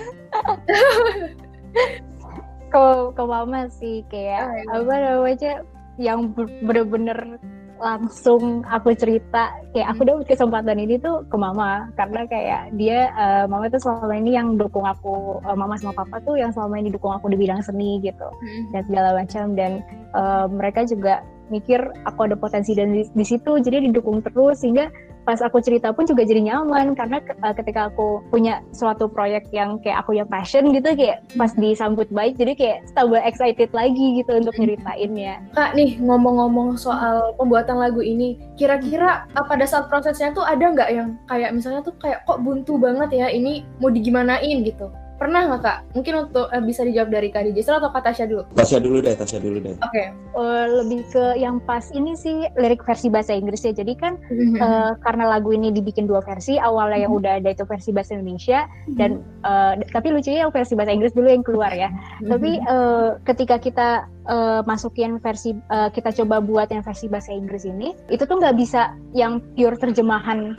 [2.70, 4.66] Ke ke mama sih kayak Oh, iya.
[4.82, 5.54] apa namanya
[6.02, 6.20] yang
[6.66, 7.38] bener-bener
[7.78, 13.46] langsung aku cerita kayak aku dapat kesempatan ini tuh ke mama karena kayak dia eh,
[13.46, 16.90] mama tuh selama ini yang dukung aku eh, mama sama papa tuh yang selama ini
[16.90, 18.64] dukung aku di bidang seni gitu Hmm.
[18.72, 19.72] dan segala macam dan
[20.16, 24.88] eh, mereka juga mikir aku ada potensi dan di, di situ jadi didukung terus sehingga
[25.24, 26.96] pas aku cerita pun juga jadi nyaman.
[26.96, 31.52] Karena eh, ketika aku punya suatu proyek yang kayak aku yang passion gitu kayak pas
[31.56, 35.44] disambut baik jadi kayak tambah excited lagi gitu untuk nyeritainnya.
[35.56, 40.90] Kak nih ngomong-ngomong soal pembuatan lagu ini, kira-kira uh, pada saat prosesnya tuh ada nggak
[40.92, 44.64] yang kayak misalnya tuh kayak kok buntu banget ya ini mau digimanain?
[44.64, 44.88] gitu?
[45.22, 45.78] Pernah nggak kak?
[45.94, 48.44] Mungkin untuk uh, bisa dijawab dari Kak Dijisra atau Kak Tasya dulu?
[48.58, 49.76] Tasya dulu deh Tasya dulu deh.
[49.80, 50.04] Oke.
[50.14, 53.74] Eh, lebih ke yang pas ini sih lirik versi bahasa Inggris ya.
[53.74, 57.94] Jadi kan eh, karena lagu ini dibikin dua versi awalnya yang udah ada itu versi
[57.94, 58.66] bahasa Indonesia
[58.98, 61.94] dan eh, tapi lucunya yang versi bahasa Inggris dulu yang keluar ya.
[62.26, 67.70] Tapi eh, ketika kita eh, masukin versi eh, kita coba buat yang versi bahasa Inggris
[67.70, 70.58] ini, itu tuh nggak bisa yang pure terjemahan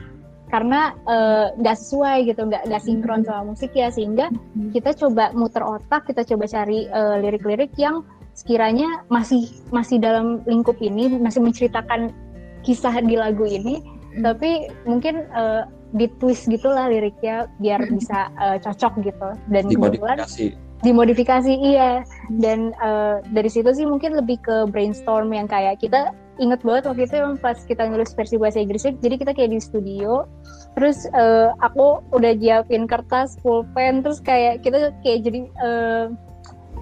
[0.55, 4.31] karena eh, nggak sesuai gitu, nggak nggak sinkron sama musik ya sehingga
[4.71, 8.07] kita coba muter otak, kita coba cari eh, lirik-lirik yang
[8.39, 12.15] sekiranya masih masih dalam lingkup ini, masih menceritakan
[12.63, 13.83] kisah di lagu ini,
[14.15, 14.23] Hmm.
[14.31, 15.63] tapi mungkin eh,
[15.95, 19.29] di twist gitulah liriknya biar bisa eh, cocok gitu.
[19.51, 20.47] Dan kebetulan dimodifikasi.
[20.87, 21.93] dimodifikasi iya.
[22.31, 27.03] Dan eh, dari situ sih mungkin lebih ke brainstorm yang kayak kita inget banget waktu
[27.07, 30.27] itu yang pas kita nulis versi bahasa Inggrisnya jadi kita kayak di studio
[30.75, 36.07] terus eh, aku udah nyiapin kertas pulpen terus kayak kita kayak jadi eh,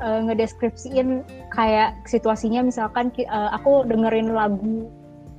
[0.00, 2.64] uh, ngedeskripsiin kayak situasinya.
[2.64, 4.88] Misalkan uh, aku dengerin lagu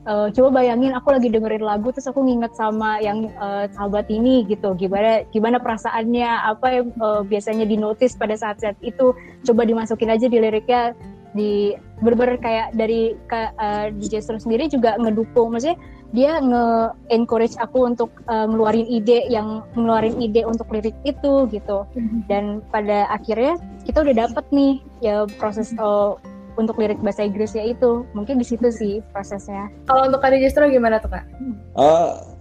[0.05, 4.45] uh, coba bayangin aku lagi dengerin lagu terus aku nginget sama yang uh, sahabat ini
[4.45, 4.75] gitu.
[4.77, 9.15] Gimana gimana perasaannya apa yang uh, biasanya dinotis pada saat-saat itu.
[9.47, 10.93] Coba dimasukin aja di liriknya
[11.33, 11.73] di
[12.03, 15.55] berber kayak dari uh, DJ sendiri juga ngedukung.
[15.55, 15.79] Maksudnya
[16.13, 21.87] dia nge-encourage aku untuk uh, ngeluarin ide yang ngeluarin ide untuk lirik itu gitu.
[21.97, 22.19] Mm-hmm.
[22.29, 26.19] dan pada akhirnya kita udah dapet nih ya proses uh,
[26.57, 28.05] untuk lirik bahasa Inggrisnya itu.
[28.13, 29.73] Mungkin di situ sih prosesnya.
[29.89, 31.25] Kalau untuk Kak Justru gimana tuh Kak?
[31.73, 32.32] Uh,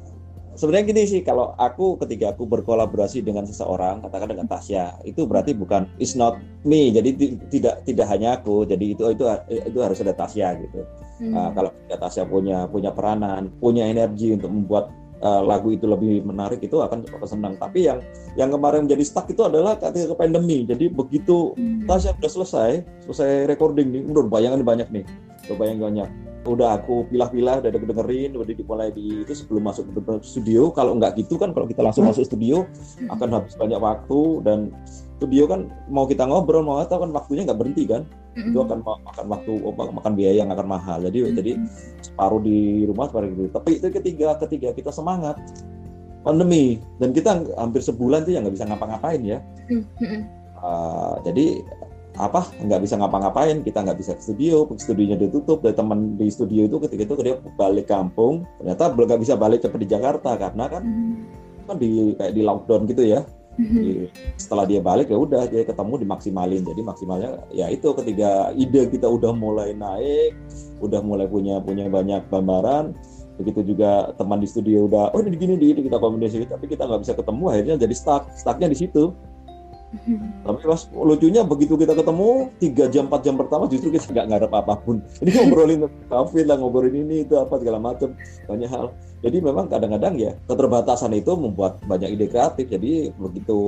[0.63, 5.59] sebenarnya gini sih kalau aku ketika aku berkolaborasi dengan seseorang katakan dengan Tasya itu berarti
[5.59, 6.95] bukan is not me.
[6.95, 7.19] Jadi
[7.51, 8.63] tidak tidak hanya aku.
[8.63, 10.87] Jadi itu itu itu harus ada Tasya gitu.
[11.19, 11.35] Hmm.
[11.35, 16.61] uh, kalau Tasya punya punya peranan punya energi untuk membuat uh, lagu itu lebih menarik
[16.61, 17.55] itu akan senang.
[17.57, 18.03] Tapi yang
[18.35, 20.67] yang kemarin menjadi stuck itu adalah ketika pandemi.
[20.67, 21.87] Jadi begitu hmm.
[21.87, 22.71] Tasya sudah selesai
[23.09, 25.05] selesai recording nih udah bayangan banyak nih.
[25.49, 26.11] Udah bayangan banyak.
[26.43, 30.75] Udah aku pilah-pilah udah dengerin udah dimulai di itu sebelum masuk ke studio.
[30.75, 32.67] Kalau nggak gitu kan kalau kita langsung masuk studio
[33.07, 34.75] akan habis banyak waktu dan
[35.23, 38.03] studio kan mau kita ngobrol mau tahu kan waktunya nggak berhenti kan?
[38.35, 40.99] Itu akan makan waktu makan biaya yang akan mahal.
[41.07, 41.53] Jadi jadi
[42.03, 45.39] separuh di rumah separuh gitu tapi itu ketiga ketiga kita semangat.
[46.27, 46.83] Pandemi.
[46.99, 49.39] Dan kita hampir sebulan tuh ya nggak bisa ngapa-ngapain ya.
[50.59, 51.63] Uh, jadi
[52.19, 52.51] apa?
[52.59, 55.63] Nggak bisa ngapa-ngapain kita nggak bisa ke studio studionya ditutup.
[55.63, 59.63] Dari teman di studio itu ketika itu dia balik kampung ternyata belum nggak bisa balik
[59.63, 61.67] ke di Jakarta karena kan mm-hmm.
[61.71, 63.23] kan di kayak di lockdown gitu ya
[63.59, 64.09] mm-hmm.
[64.39, 66.63] setelah dia balik ya udah dia ketemu dimaksimalin.
[66.63, 70.37] Jadi maksimalnya ya itu ketika ide kita udah mulai naik
[70.83, 72.93] udah mulai punya punya banyak gambaran.
[73.41, 76.47] Begitu juga teman di studio udah oh ini gini gini kita komunikasi.
[76.47, 78.29] Tapi kita nggak bisa ketemu akhirnya jadi stuck.
[78.37, 79.13] Stucknya di situ
[80.43, 84.53] tapi pas lucunya begitu kita ketemu tiga jam empat jam pertama justru kita nggak ngarep
[84.57, 85.05] apa pun.
[85.21, 88.17] Ini ngobrolin kafe lah, ngobrolin ini itu apa segala macam
[88.49, 88.89] banyak hal.
[89.23, 92.67] Jadi memang kadang-kadang ya keterbatasan itu membuat banyak ide kreatif.
[92.73, 93.59] Jadi begitu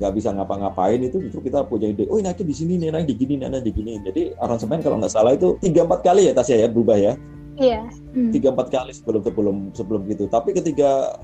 [0.00, 2.08] nggak bisa ngapa-ngapain itu justru kita punya ide.
[2.10, 4.00] Oh ini di sini nih, di gini, nih, di gini.
[4.02, 7.14] Jadi aransemen kalau nggak salah itu tiga empat kali ya Tasya ya berubah ya.
[7.56, 7.84] Iya.
[8.32, 10.24] Tiga empat kali sebelum sebelum sebelum gitu.
[10.26, 11.20] Tapi ketika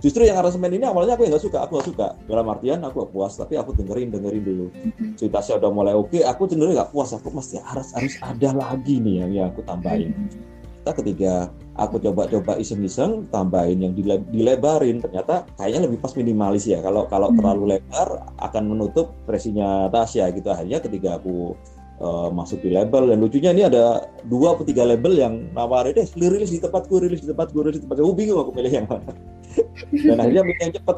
[0.00, 2.08] justru yang aransemen ini awalnya aku yang nggak suka aku nggak suka.
[2.28, 4.66] Dalam artian aku gak puas tapi aku dengerin dengerin dulu.
[4.70, 5.10] Mm-hmm.
[5.16, 7.10] ceritanya udah mulai oke aku cenderung nggak puas.
[7.16, 10.12] Aku mesti harus harus ada lagi nih yang, yang aku tambahin.
[10.12, 10.54] Mm-hmm.
[10.86, 11.34] kita ketiga
[11.74, 15.02] aku coba-coba iseng-iseng tambahin yang dile dilebarin.
[15.02, 16.78] Ternyata kayaknya lebih pas minimalis ya.
[16.78, 17.40] Kalau kalau mm-hmm.
[17.42, 20.46] terlalu lebar akan menutup presinya Tasya gitu.
[20.52, 21.58] Akhirnya ketika aku
[22.00, 23.12] uh, masuk di label.
[23.12, 27.22] Dan lucunya ini ada dua atau tiga label yang nawarin deh rilis di tempatku rilis
[27.22, 28.02] di tempatku rilis di tempatku.
[28.04, 29.12] Aku bingung aku pilih yang mana.
[30.08, 30.96] Dan akhirnya milih yang cepat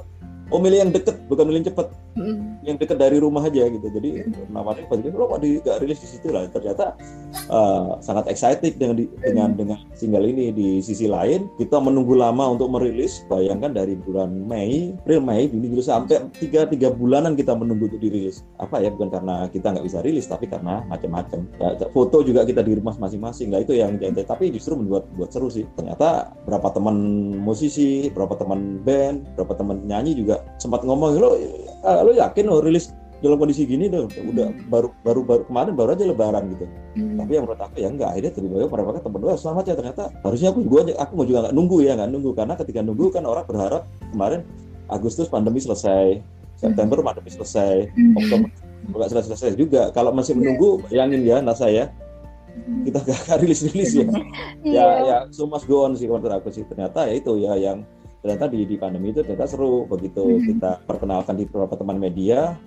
[0.48, 1.88] oh milih yang deket bukan milih yang cepet.
[2.18, 2.58] Mm.
[2.66, 3.86] yang deket dari rumah aja gitu.
[3.94, 4.50] Jadi mm.
[4.50, 6.50] namanya pas lo kok di gak rilis di situ lah.
[6.50, 6.98] Ternyata
[7.46, 10.50] uh, sangat excited dengan di, dengan dengan single ini.
[10.50, 13.22] Di sisi lain kita menunggu lama untuk merilis.
[13.30, 18.02] Bayangkan dari bulan Mei April Mei Juni Juli sampai tiga tiga bulanan kita menunggu untuk
[18.02, 18.42] dirilis.
[18.58, 21.46] Apa ya bukan karena kita nggak bisa rilis tapi karena macam-macam.
[21.62, 23.54] Ya, foto juga kita di rumah masing-masing.
[23.54, 25.70] Lah itu yang jadi tapi justru membuat buat seru sih.
[25.78, 26.98] Ternyata berapa teman
[27.38, 31.36] musisi berapa teman band berapa teman nyanyi juga sempat ngomong lo
[31.84, 34.70] uh, lo yakin lo rilis dalam kondisi gini udah, udah hmm.
[34.70, 37.18] baru baru baru kemarin baru aja lebaran gitu hmm.
[37.18, 40.02] tapi yang menurut aku ya enggak akhirnya terima kasih mereka temen gue selamat ya ternyata
[40.22, 43.22] harusnya aku juga aku mau juga nggak nunggu ya nggak nunggu karena ketika nunggu kan
[43.26, 43.82] orang berharap
[44.14, 44.40] kemarin
[44.88, 46.22] Agustus pandemi selesai
[46.54, 47.06] September hmm.
[47.10, 48.14] pandemi selesai hmm.
[48.22, 48.48] Oktober
[48.88, 52.86] nggak selesai selesai juga kalau masih menunggu bayangin ya nasa ya hmm.
[52.86, 54.06] kita gak rilis rilis ya
[54.78, 57.82] ya ya so must go on sih menurut aku sih ternyata ya itu ya yang
[58.22, 60.46] ternyata di, di pandemi itu ternyata seru begitu mm -hmm.
[60.54, 62.58] kita perkenalkan di beberapa teman media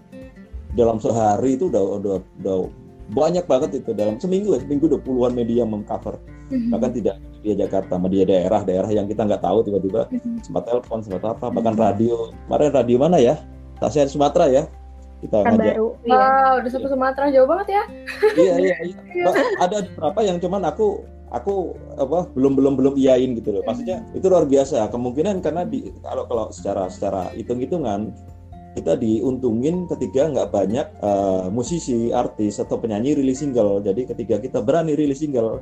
[0.75, 2.57] dalam sehari itu udah udah udah
[3.11, 6.15] banyak banget itu dalam seminggu seminggu udah puluhan media mengcover
[6.47, 6.71] mm-hmm.
[6.71, 10.39] bahkan tidak di Jakarta media daerah daerah yang kita nggak tahu tiba-tiba mm-hmm.
[10.47, 11.87] sempat telepon sempat apa bahkan mm-hmm.
[11.91, 12.15] radio
[12.47, 13.35] kemarin radio mana ya
[13.83, 14.63] Tasya Sumatera ya
[15.21, 15.75] kita kan ngajak.
[15.75, 16.15] baru iya.
[16.15, 17.83] wow udah sampai Sumatera jauh banget ya
[18.39, 18.75] iya iya,
[19.11, 19.25] iya.
[19.67, 23.63] ada beberapa yang cuman aku aku apa belum belum belum iyain gitu loh.
[23.63, 24.91] Maksudnya itu luar biasa.
[24.91, 28.11] Kemungkinan karena di kalau kalau secara secara hitung-hitungan
[28.71, 33.83] kita diuntungin ketika nggak banyak uh, musisi, artis atau penyanyi rilis single.
[33.83, 35.59] Jadi ketika kita berani rilis single,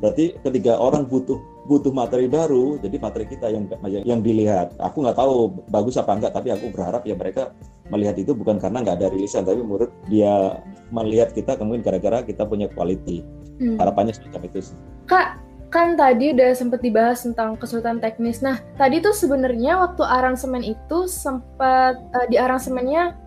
[0.00, 1.36] berarti ketika orang butuh
[1.68, 3.68] butuh materi baru, jadi materi kita yang
[4.06, 4.72] yang dilihat.
[4.80, 7.52] Aku nggak tahu bagus apa enggak, tapi aku berharap ya mereka
[7.92, 12.48] melihat itu bukan karena nggak ada rilisan, tapi menurut dia melihat kita kemudian gara-gara kita
[12.48, 13.20] punya quality.
[13.60, 13.76] Hmm.
[13.76, 14.76] Harapannya semacam itu sih.
[15.06, 18.40] Kak, kan tadi udah sempat dibahas tentang kesulitan teknis.
[18.40, 23.18] Nah, tadi tuh sebenarnya waktu aransemen itu sempat uh, di aransemennya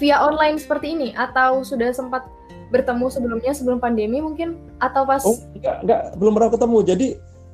[0.00, 2.24] via online seperti ini atau sudah sempat
[2.72, 6.78] bertemu sebelumnya sebelum pandemi mungkin atau pas Oh, enggak, enggak, belum pernah ketemu.
[6.80, 7.06] Jadi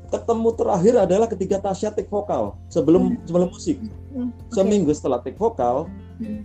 [0.09, 3.77] ketemu terakhir adalah ketika Tasya take vokal sebelum sebelum musik.
[4.15, 6.43] Hmm, Seminggu setelah take vokal Hmm.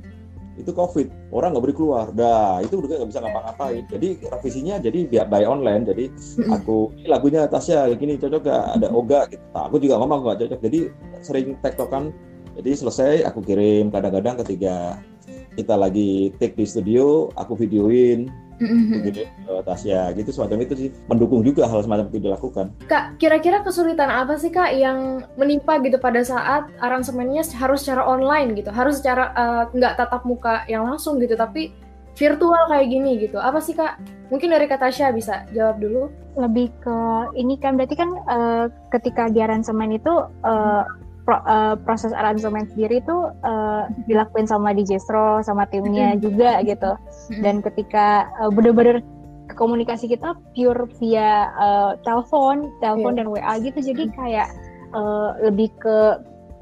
[0.54, 2.06] Itu COVID, orang nggak boleh keluar.
[2.14, 3.84] Dah, itu udah nggak bisa ngapa-ngapain.
[3.90, 5.84] Jadi revisinya jadi biar by online.
[5.90, 6.06] Jadi
[6.54, 8.64] aku ini lagunya Tasya gini cocok gak?
[8.78, 9.44] Ada Oga gitu.
[9.54, 10.60] Nah, aku juga ngomong nggak cocok.
[10.62, 10.80] Jadi
[11.26, 12.14] sering tektokan.
[12.54, 13.90] Jadi selesai aku kirim.
[13.90, 15.02] Kadang-kadang ketika
[15.58, 18.30] kita lagi take di studio, aku videoin,
[18.62, 19.10] Mhm.
[19.10, 23.66] gitu ke Tasya gitu semacam itu sih mendukung juga hal semacam itu dilakukan Kak, kira-kira
[23.66, 29.00] kesulitan apa sih Kak yang menimpa gitu pada saat aransemennya harus secara online gitu, harus
[29.02, 29.34] secara
[29.74, 31.74] nggak tatap muka yang langsung gitu, tapi
[32.14, 33.42] virtual kayak gini gitu.
[33.42, 33.98] Apa sih Kak?
[34.30, 36.10] Mungkin dari Kak Tasya bisa jawab dulu.
[36.34, 36.98] lebih ke
[37.38, 40.84] ini kan berarti kan eh, ketika di aransemen itu eh,
[41.24, 46.92] pro- eh, proses aransemen sendiri itu eh, dilakuin sama DJ Stro sama timnya juga gitu.
[47.40, 49.02] Dan ketika eh, bener-bener
[49.56, 53.80] komunikasi kita pure via eh, telepon telepon dan WA gitu.
[53.80, 54.48] Jadi kayak
[54.94, 55.98] eh, lebih ke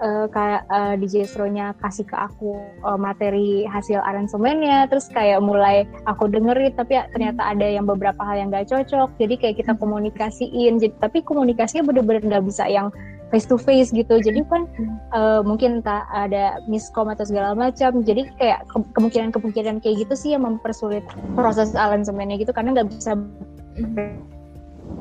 [0.01, 5.89] eh, kayak eh, DJ Stro-nya kasih ke aku eh, materi hasil aransemennya terus kayak mulai
[6.05, 9.09] aku dengerin tapi ya ternyata ada yang beberapa hal yang gak cocok.
[9.17, 10.77] Jadi kayak kita komunikasiin.
[10.77, 12.93] Jadi tapi komunikasinya bener-bener nggak bisa yang
[13.31, 14.19] face to face gitu.
[14.19, 14.67] Jadi kan
[15.15, 18.03] eh, mungkin entah ada miskom atau segala macam.
[18.03, 21.01] Jadi kayak ke- kemungkinan-kemungkinan kayak gitu sih yang mempersulit
[21.33, 22.51] proses aransemennya gitu.
[22.51, 23.15] Karena nggak bisa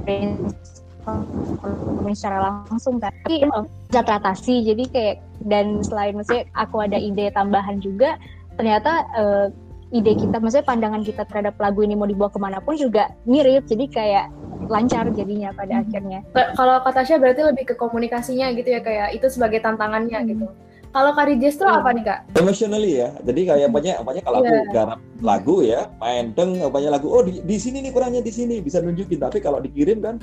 [0.06, 3.10] brainstorming secara langsung kan.
[3.26, 3.42] tapi
[3.90, 4.62] bisa teratasi.
[4.64, 8.14] Jadi kayak dan selain maksudnya aku ada ide tambahan juga
[8.54, 9.48] ternyata eh,
[9.90, 13.64] ide kita maksudnya pandangan kita terhadap lagu ini mau dibawa ke mana pun juga mirip
[13.64, 14.26] jadi kayak
[14.66, 19.12] lancar jadinya pada akhirnya K- Kalau Kak Tasya berarti lebih ke komunikasinya gitu ya kayak
[19.12, 20.28] itu sebagai tantangannya Hmm.
[20.28, 20.46] gitu.
[20.90, 21.78] Kalau Kak Rijestro Iya.
[21.80, 22.18] apa nih Kak?
[22.34, 24.62] emotionally ya jadi kayak banyak banyak kalau aku Iya.
[24.70, 28.58] garap lagu ya main deng banyak lagu oh di, di sini nih kurangnya di sini
[28.58, 30.18] bisa nunjukin tapi kalau dikirim kan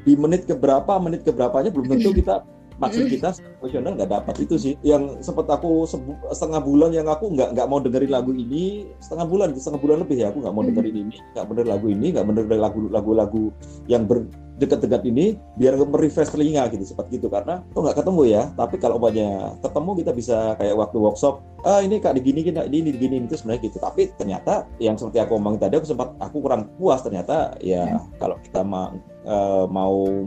[0.00, 2.40] di menit keberapa menit keberapanya belum tentu kita
[2.80, 4.74] maksud kita emosional nggak dapat itu sih.
[4.80, 5.84] Yang sempat aku
[6.32, 10.16] setengah bulan yang aku nggak nggak mau dengerin lagu ini setengah bulan setengah bulan lebih
[10.24, 13.44] ya aku nggak mau dengerin ini nggak bener lagu ini nggak bener lagu lagu-lagu
[13.84, 17.28] yang berdekat-dekat ini biar merefresh telinga gitu seperti gitu.
[17.28, 21.84] Karena kok nggak ketemu ya tapi kalau banyak ketemu kita bisa kayak waktu workshop ah
[21.84, 23.76] ini kak digini ini ini digini itu sebenarnya gitu.
[23.76, 28.40] Tapi ternyata yang seperti aku omongin tadi aku sempat aku kurang puas ternyata ya kalau
[28.40, 30.24] kita ma- eh, mau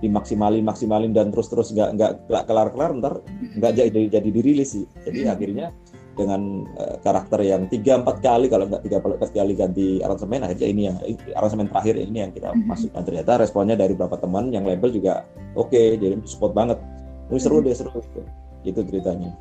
[0.00, 3.14] dimaksimalin maksimalin dan terus terus nggak nggak nggak kelar kelar ntar
[3.56, 4.84] nggak jadi jadi dirilis sih.
[5.04, 5.72] Jadi akhirnya
[6.20, 10.68] dengan eh, karakter yang tiga empat kali kalau nggak tiga empat kali ganti aransemen akhirnya
[10.68, 10.96] ini yang
[11.36, 13.02] aransemen terakhir ini yang kita masukkan.
[13.04, 15.24] Ternyata responnya dari beberapa teman yang label juga
[15.54, 16.80] oke jadi support banget.
[17.30, 18.20] Ini seru deh seru gitu.
[18.60, 19.32] itu ceritanya.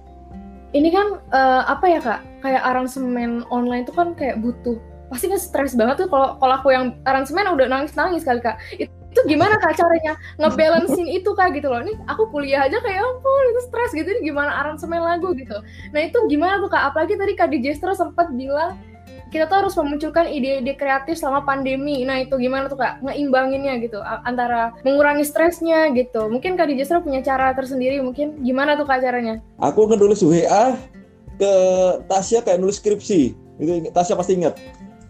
[0.72, 2.22] Ini kan eh, apa ya Kak?
[2.46, 4.78] Kayak aransemen online tuh kan kayak butuh
[5.10, 8.62] pasti kan stres banget tuh kalau kalau aku yang aransemen udah nangis nangis kali Kak.
[8.78, 11.82] Itu, itu gimana Kak caranya ngebalancein itu Kak gitu loh.
[11.82, 14.06] Ini aku kuliah aja kayak ampun itu stres gitu.
[14.06, 15.58] Ini gimana aransemen lagu gitu.
[15.92, 16.94] Nah itu gimana tuh Kak?
[16.94, 18.78] Apalagi tadi Kak Dijestro sempat bilang
[19.30, 22.02] kita tuh harus memunculkan ide-ide kreatif selama pandemi.
[22.02, 26.26] Nah itu gimana tuh kak ngeimbanginnya gitu antara mengurangi stresnya gitu.
[26.34, 28.02] Mungkin kak Dijestro punya cara tersendiri.
[28.02, 29.38] Mungkin gimana tuh kak caranya?
[29.62, 30.74] aku ngenulis WA
[31.40, 31.54] ke
[32.12, 33.32] Tasya kayak nulis skripsi
[33.64, 34.60] itu Tasya pasti ingat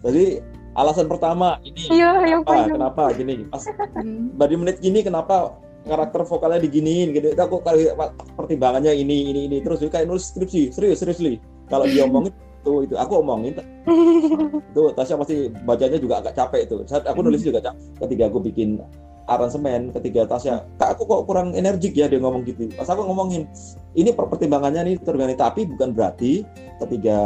[0.06, 0.38] jadi
[0.72, 3.44] alasan pertama ini iya yang Ah, paling kenapa gini?
[3.50, 3.64] Pas
[3.96, 4.32] Hmm.
[4.38, 7.32] dari menit gini kenapa karakter vokalnya diginiin gitu?
[7.32, 7.90] Itu aku kali
[8.36, 9.58] pertimbangannya ini ini ini.
[9.60, 12.94] Terus kayak nulis skripsi serius seriously kalau dia omongin itu itu.
[12.94, 13.56] Aku omongin.
[14.70, 18.38] Itu Tasya pasti bacanya juga agak capek itu saat aku nulis juga capek ketika aku
[18.38, 18.78] bikin
[19.26, 22.70] aransemen ketika Tasya kak aku kok kurang energik ya dia ngomong gitu.
[22.78, 23.50] Pas aku ngomongin
[23.94, 25.40] ini per- pertimbangannya nih tergantung.
[25.40, 26.46] Tapi bukan berarti
[26.78, 27.18] ketika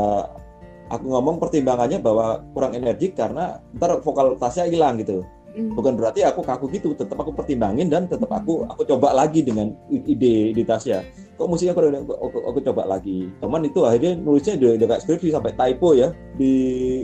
[0.93, 5.25] aku ngomong pertimbangannya bahwa kurang energik karena ntar vokal Tasya hilang gitu.
[5.55, 5.71] Hmm.
[5.71, 9.71] bukan berarti aku kaku gitu tetap aku pertimbangin dan tetap aku aku coba lagi dengan
[9.87, 13.31] ide ide Tasya kok musiknya aku, aku, aku, aku coba lagi.
[13.43, 16.15] Cuman itu akhirnya nulisnya udah, udah skripsi sampai typo ya.
[16.39, 16.53] Di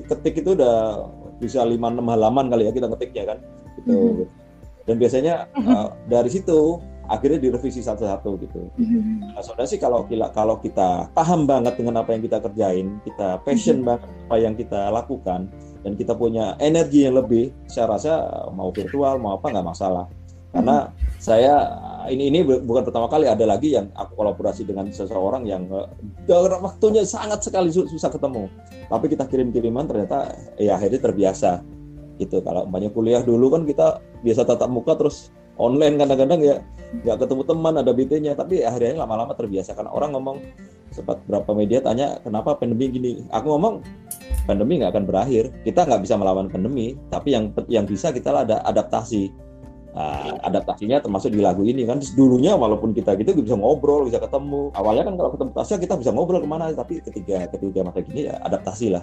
[0.06, 1.06] ketik itu udah
[1.42, 3.38] bisa 5-6 halaman kali ya kita ngetiknya kan.
[3.80, 4.26] Gitu.
[4.86, 6.78] Dan biasanya uh, dari situ
[7.10, 8.70] akhirnya direvisi satu-satu gitu.
[9.34, 13.42] Nah, saudara sih kalau kita kalau kita paham banget dengan apa yang kita kerjain, kita
[13.42, 15.50] passion banget apa yang kita lakukan,
[15.82, 18.12] dan kita punya energi yang lebih, saya rasa
[18.54, 20.06] mau virtual mau apa nggak masalah.
[20.50, 21.54] Karena saya
[22.10, 25.86] ini ini bu- bukan pertama kali ada lagi yang aku kolaborasi dengan seseorang yang eh,
[26.30, 28.46] dalam waktunya sangat sekali su- susah ketemu,
[28.86, 30.30] tapi kita kirim-kiriman ternyata
[30.62, 31.62] ya akhirnya terbiasa.
[32.20, 36.56] Gitu kalau banyak kuliah dulu kan kita biasa tatap muka terus online kadang-kadang ya
[36.90, 38.32] nggak ketemu teman ada BT-nya.
[38.34, 39.76] Tapi akhirnya lama-lama terbiasa.
[39.76, 40.36] Karena orang ngomong
[40.90, 43.12] sempat berapa media tanya kenapa pandemi gini?
[43.30, 43.84] Aku ngomong
[44.48, 45.52] pandemi nggak akan berakhir.
[45.62, 46.96] Kita nggak bisa melawan pandemi.
[47.12, 49.30] Tapi yang yang bisa kita ada adaptasi.
[49.90, 51.98] Nah, adaptasinya termasuk di lagu ini kan.
[52.14, 54.70] Dulunya walaupun kita gitu bisa ngobrol bisa ketemu.
[54.74, 56.70] Awalnya kan kalau ketemu Tasya kita bisa ngobrol ke mana.
[56.74, 59.02] Tapi ketika ketika masa gini ya adaptasi lah.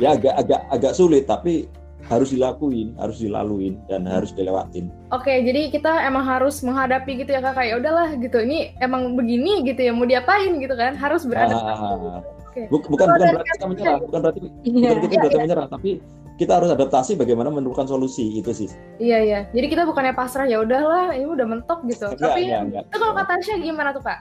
[0.00, 1.24] Ya agak agak agak sulit.
[1.28, 1.68] Tapi
[2.02, 7.40] harus dilakuin harus dilaluin dan harus dilewatin Oke, jadi kita emang harus menghadapi gitu ya
[7.40, 7.68] kakak.
[7.68, 8.40] Ya udahlah gitu.
[8.40, 9.92] Ini emang begini gitu ya.
[9.92, 10.96] Mau diapain gitu kan?
[10.96, 11.84] Harus beradaptasi.
[11.84, 12.64] Ah, Oke.
[12.66, 14.88] bu- bukan Kalau bukan dari berarti kita Kak menyerah bukan berarti Iya.
[14.90, 15.90] bukan kita berarti menyerah tapi
[16.32, 19.40] kita harus adaptasi bagaimana menemukan solusi itu sih Iya iya.
[19.52, 22.08] Jadi kita bukannya pasrah ya udahlah, ini udah mentok gitu.
[22.08, 22.82] Enggak, Tapi enggak, enggak.
[22.88, 24.18] itu kalau kata Tasya gimana tuh kak?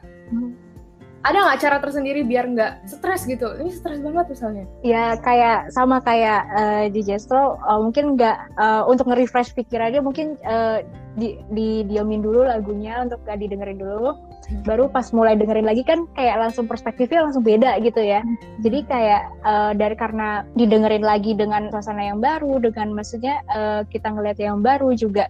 [1.21, 1.27] Hmm.
[1.29, 3.53] Ada nggak cara tersendiri biar nggak stres gitu?
[3.61, 4.65] Ini stres banget misalnya.
[4.81, 10.41] Ya kayak sama kayak eh, di Jestro eh, mungkin nggak eh, untuk nge-refresh pikirannya mungkin
[10.41, 10.81] eh,
[11.15, 14.15] di, di diamin dulu lagunya untuk gak didengerin dulu
[14.63, 18.23] baru pas mulai dengerin lagi kan kayak langsung perspektifnya langsung beda gitu ya
[18.63, 24.11] jadi kayak eh, dari karena didengerin lagi dengan suasana yang baru dengan maksudnya eh, kita
[24.11, 25.27] ngeliat yang baru juga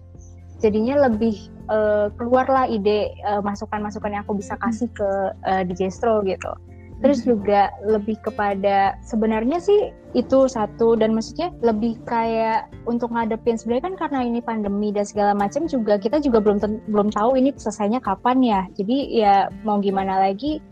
[0.62, 1.34] jadinya lebih
[1.68, 5.10] eh, keluarlah ide eh, masukan-masukan yang aku bisa kasih ke
[5.44, 6.54] eh, DJ Stro gitu.
[7.02, 13.58] Terus juga lebih kepada sebenarnya sih itu satu dan maksudnya lebih kayak untuk ngadepin.
[13.58, 17.50] Sebenarnya kan karena ini pandemi dan segala macam juga kita juga belum belum tahu ini
[17.58, 18.60] selesainya kapan ya.
[18.78, 20.62] Jadi ya mau gimana lagi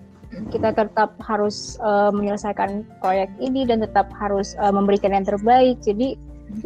[0.55, 5.83] kita tetap harus eh, menyelesaikan proyek ini dan tetap harus eh, memberikan yang terbaik.
[5.83, 6.15] Jadi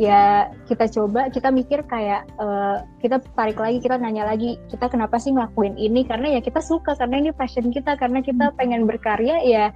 [0.01, 5.21] ya kita coba kita mikir kayak eh, kita tarik lagi kita nanya lagi kita kenapa
[5.21, 6.03] sih ngelakuin ini?
[6.09, 9.71] Karena ya kita suka karena ini passion kita karena kita pengen berkarya ya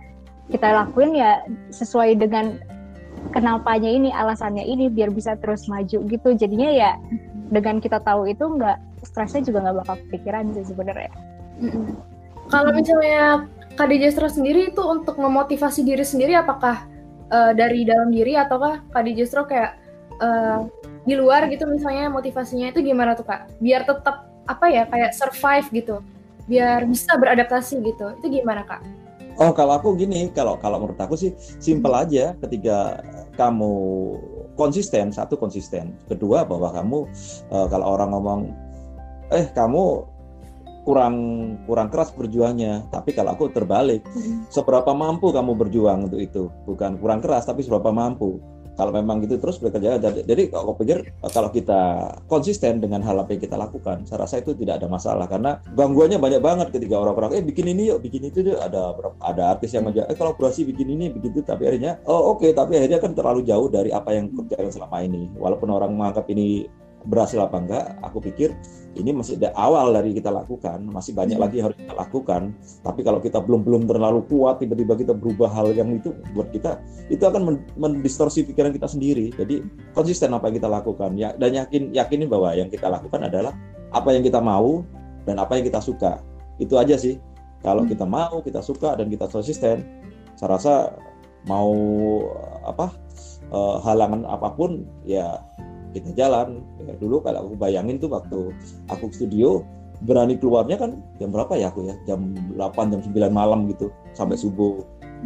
[0.48, 2.56] kita lakuin ya sesuai dengan
[3.36, 6.28] kenapanya ini alasannya ini biar bisa terus maju gitu.
[6.34, 6.90] Jadinya ya
[7.52, 11.12] dengan kita tahu itu nggak stresnya juga nggak bakal kepikiran sih sebenarnya.
[12.48, 13.44] Kalau misalnya
[13.76, 16.88] Kak Stro sendiri itu untuk memotivasi diri sendiri apakah
[17.30, 19.87] eh, dari dalam diri ataukah Kak DJ Stro kayak
[20.18, 20.60] eh,
[21.08, 23.62] di luar gitu misalnya motivasinya itu gimana tuh Kak?
[23.62, 25.96] Biar tetap apa ya kayak survive gitu.
[26.48, 28.16] Biar bisa beradaptasi gitu.
[28.20, 28.82] Itu gimana Kak?
[29.38, 31.30] Oh, kalau aku gini, kalau kalau menurut aku sih
[31.62, 32.98] simpel aja ketika
[33.38, 33.70] kamu
[34.58, 35.94] konsisten, satu konsisten.
[36.10, 36.98] Kedua bahwa kamu
[37.54, 38.40] eh, kalau orang ngomong
[39.30, 40.02] eh kamu
[40.82, 41.16] kurang
[41.68, 44.02] kurang keras berjuangnya, tapi kalau aku terbalik,
[44.48, 48.40] seberapa mampu kamu berjuang untuk itu, bukan kurang keras tapi seberapa mampu.
[48.78, 53.18] Kalau memang gitu terus bekerja, jadi, jadi kalau pikir eh, kalau kita konsisten dengan hal
[53.18, 55.26] apa yang kita lakukan, saya rasa itu tidak ada masalah.
[55.26, 59.58] Karena gangguannya banyak banget ketika orang-orang eh bikin ini yuk, bikin itu yuk, ada ada
[59.58, 63.02] artis yang ngajak eh kolaborasi bikin ini, bikin itu, tapi akhirnya oh oke, tapi akhirnya
[63.02, 65.26] kan terlalu jauh dari apa yang kerjakan selama ini.
[65.34, 66.70] Walaupun orang menganggap ini
[67.08, 68.52] berhasil apa enggak, aku pikir
[69.00, 72.52] ini masih ada awal dari kita lakukan, masih banyak lagi yang harus kita lakukan.
[72.84, 76.76] Tapi kalau kita belum belum terlalu kuat, tiba-tiba kita berubah hal yang itu buat kita
[77.08, 79.32] itu akan men- mendistorsi pikiran kita sendiri.
[79.32, 79.64] Jadi
[79.96, 83.56] konsisten apa yang kita lakukan ya dan yakin yakinin bahwa yang kita lakukan adalah
[83.94, 84.84] apa yang kita mau
[85.24, 86.20] dan apa yang kita suka.
[86.60, 87.16] Itu aja sih.
[87.58, 89.82] Kalau kita mau, kita suka dan kita konsisten,
[90.38, 90.74] saya rasa
[91.46, 91.74] mau
[92.62, 92.94] apa
[93.50, 95.47] eh, halangan apa pun ya
[95.92, 96.62] kita jalan.
[96.82, 98.52] Ya, dulu kalau aku bayangin tuh waktu
[98.88, 99.64] aku studio
[99.98, 101.94] berani keluarnya kan jam berapa ya aku ya?
[102.06, 104.84] Jam 8 jam 9 malam gitu sampai subuh.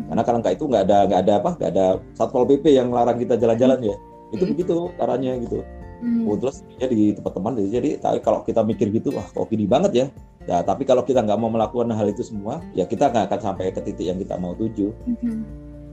[0.09, 1.87] Karena kalau nggak itu nggak ada nggak ada apa nggak ada
[2.17, 3.97] satpol pp yang larang kita jalan-jalan ya.
[4.33, 5.61] Itu begitu caranya gitu.
[6.03, 6.27] Hmm.
[6.27, 9.71] oh, terus ya di tempat teman jadi tapi kalau kita mikir gitu wah kok gini
[9.71, 10.07] banget ya?
[10.51, 13.71] Ya tapi kalau kita nggak mau melakukan hal itu semua ya kita nggak akan sampai
[13.71, 14.91] ke titik yang kita mau tuju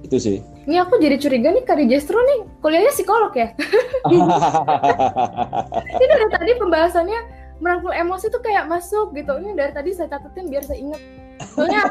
[0.03, 0.37] itu sih
[0.69, 3.57] Ini aku jadi curiga nih Kak DJ Stro nih kuliahnya psikolog ya.
[5.97, 7.19] Ini dari tadi pembahasannya
[7.59, 9.33] merangkul emosi tuh kayak masuk gitu.
[9.41, 11.01] Ini dari tadi saya catetin biar saya inget.
[11.57, 11.89] Soalnya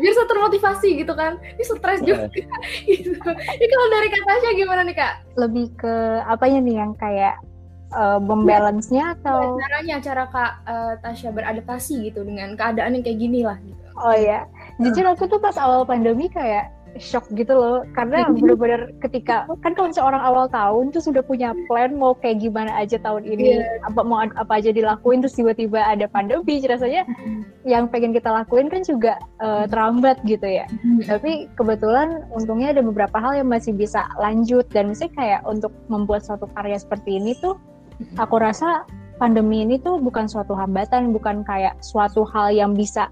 [0.00, 1.36] biar saya termotivasi gitu kan.
[1.36, 2.32] Ini stres juga.
[2.88, 3.12] gitu.
[3.36, 5.14] Ini kalau dari Kak Tasya gimana nih Kak?
[5.36, 5.94] lebih ke
[6.24, 7.36] apanya nih yang kayak
[7.92, 13.44] eh, membalance-nya atau Caranya cara Kak eh, Tasya beradaptasi gitu dengan keadaan yang kayak gini
[13.44, 13.84] lah gitu.
[13.94, 14.48] Oh ya,
[14.82, 16.66] jujur aku tuh pas awal pandemi kayak
[16.98, 21.52] shock gitu loh, karena bener-bener ketika kan kalau misalnya orang awal tahun tuh sudah punya
[21.66, 26.06] plan mau kayak gimana aja tahun ini, apa mau apa aja dilakuin terus tiba-tiba ada
[26.06, 27.06] pandemi, rasanya
[27.64, 30.66] yang pengen kita lakuin kan juga eh, terambat gitu ya.
[31.08, 34.68] Tapi kebetulan untungnya ada beberapa hal yang masih bisa lanjut.
[34.70, 37.56] Dan misalnya kayak untuk membuat suatu karya seperti ini tuh,
[38.20, 38.84] aku rasa
[39.16, 43.08] pandemi ini tuh bukan suatu hambatan, bukan kayak suatu hal yang bisa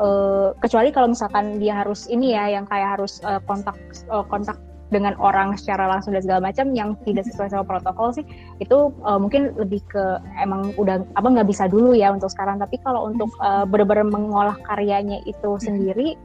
[0.00, 3.76] eh, kecuali kalau misalkan dia harus ini ya yang kayak harus eh, kontak
[4.08, 4.56] eh, kontak
[4.90, 8.26] dengan orang secara langsung dan segala macam yang tidak sesuai sama protokol sih
[8.58, 10.04] itu eh, mungkin lebih ke
[10.42, 12.58] emang udah apa nggak bisa dulu ya untuk sekarang.
[12.58, 16.18] Tapi kalau untuk eh, benar-benar mengolah karyanya itu sendiri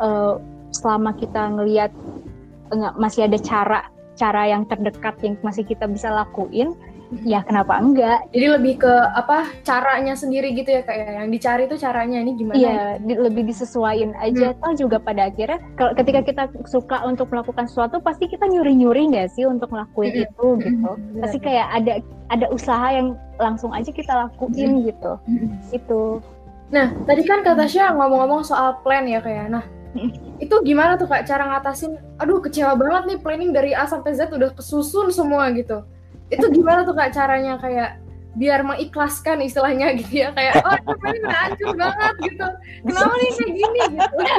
[0.00, 0.38] uh,
[0.72, 1.92] selama kita ngelihat
[2.72, 3.80] enggak masih ada cara
[4.16, 6.72] cara yang terdekat yang masih kita bisa lakuin
[7.20, 11.76] ya kenapa enggak jadi lebih ke apa caranya sendiri gitu ya kayak yang dicari tuh
[11.76, 14.58] caranya ini gimana iya di, lebih disesuaikan aja hmm.
[14.64, 19.12] toh juga pada akhirnya kalau ketika kita suka untuk melakukan sesuatu pasti kita nyuri nyuri
[19.12, 20.24] nggak sih untuk ngelakuin hmm.
[20.24, 21.20] itu gitu hmm.
[21.20, 21.94] pasti kayak ada
[22.32, 24.84] ada usaha yang langsung aja kita lakuin hmm.
[24.88, 25.48] gitu hmm.
[25.76, 26.02] itu
[26.72, 30.40] nah tadi kan kata Tasya ngomong-ngomong soal plan ya kayak nah hmm.
[30.40, 34.32] itu gimana tuh kak cara ngatasin aduh kecewa banget nih planning dari A sampai Z
[34.32, 35.84] udah kesusun semua gitu
[36.32, 37.60] itu gimana tuh kak caranya?
[37.60, 38.00] Kayak
[38.32, 40.28] biar mengikhlaskan istilahnya gitu ya.
[40.32, 42.46] Kayak oh ini udah hancur banget gitu.
[42.88, 43.80] Kenapa nih kayak gini?
[43.96, 44.16] gitu.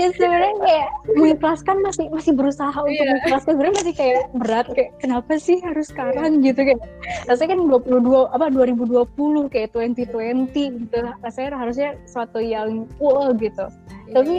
[0.00, 3.12] Ya sebenarnya kayak mengikhlaskan masih masih berusaha untuk yeah.
[3.12, 3.52] mengikhlaskan.
[3.52, 6.40] Sebenarnya masih kayak berat kayak kenapa sih harus sekarang?
[6.40, 6.80] gitu kayak.
[7.28, 10.98] Rasanya kan 22 apa 2020 kayak 2020 gitu.
[11.20, 13.68] Rasanya harusnya suatu yang wow gitu.
[14.08, 14.14] Yeah.
[14.16, 14.34] tapi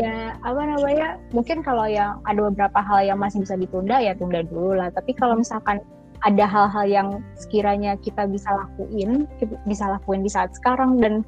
[0.00, 4.42] ya apa namanya mungkin kalau yang ada beberapa hal yang masih bisa ditunda ya tunda
[4.42, 5.78] dulu lah tapi kalau misalkan
[6.24, 9.28] ada hal-hal yang sekiranya kita bisa lakuin
[9.68, 11.22] bisa lakuin di saat sekarang dan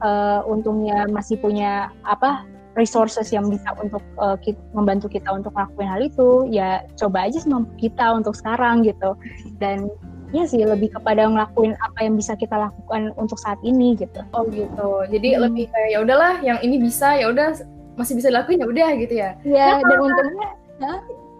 [0.00, 2.48] uh, untungnya masih punya apa
[2.78, 7.42] resources yang bisa untuk uh, kita, membantu kita untuk lakuin hal itu ya coba aja
[7.42, 9.18] semampu kita untuk sekarang gitu
[9.58, 9.90] dan
[10.30, 14.22] ya sih lebih kepada ngelakuin apa yang bisa kita lakukan untuk saat ini gitu.
[14.30, 15.06] Oh gitu.
[15.10, 15.40] Jadi hmm.
[15.46, 17.58] lebih kayak ya udahlah yang ini bisa ya udah
[17.98, 19.30] masih bisa dilakuin ya udah gitu ya.
[19.42, 20.48] Iya dan untungnya
[20.80, 20.94] ya,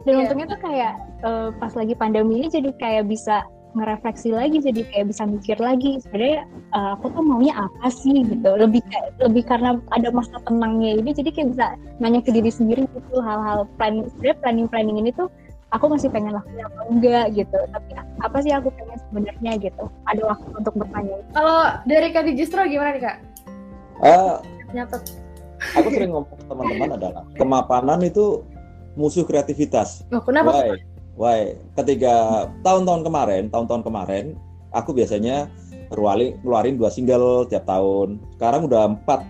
[0.05, 0.23] dan yeah.
[0.25, 5.15] untungnya tuh kayak uh, pas lagi pandemi ini jadi kayak bisa ngerefleksi lagi jadi kayak
[5.15, 6.43] bisa mikir lagi sebenarnya
[6.75, 8.51] uh, aku tuh maunya apa sih gitu.
[8.51, 11.67] Lebih kayak, lebih karena ada masa tenangnya ini jadi kayak bisa
[12.03, 15.31] nanya ke diri sendiri gitu hal-hal planning sebenarnya planning planning ini tuh
[15.71, 17.59] aku masih pengen lakuin apa enggak gitu.
[17.71, 17.91] Tapi
[18.27, 19.85] apa sih aku pengen sebenarnya gitu.
[20.11, 21.17] Ada waktu untuk bertanya.
[21.31, 23.17] Kalau dari kak Dijistro gimana nih kak?
[24.03, 24.43] Uh,
[24.75, 25.20] nyatet
[25.77, 28.45] aku sering ngomong ke teman-teman adalah kemapanan itu
[28.99, 30.03] musuh kreativitas.
[30.11, 30.51] Oh, kenapa?
[30.51, 30.69] Why?
[31.15, 31.41] Why?
[31.77, 34.25] Ketika tahun-tahun kemarin, tahun-tahun kemarin,
[34.73, 35.53] aku biasanya
[35.93, 38.19] ngeluarin, ngeluarin dua single tiap tahun.
[38.39, 39.21] Sekarang udah empat,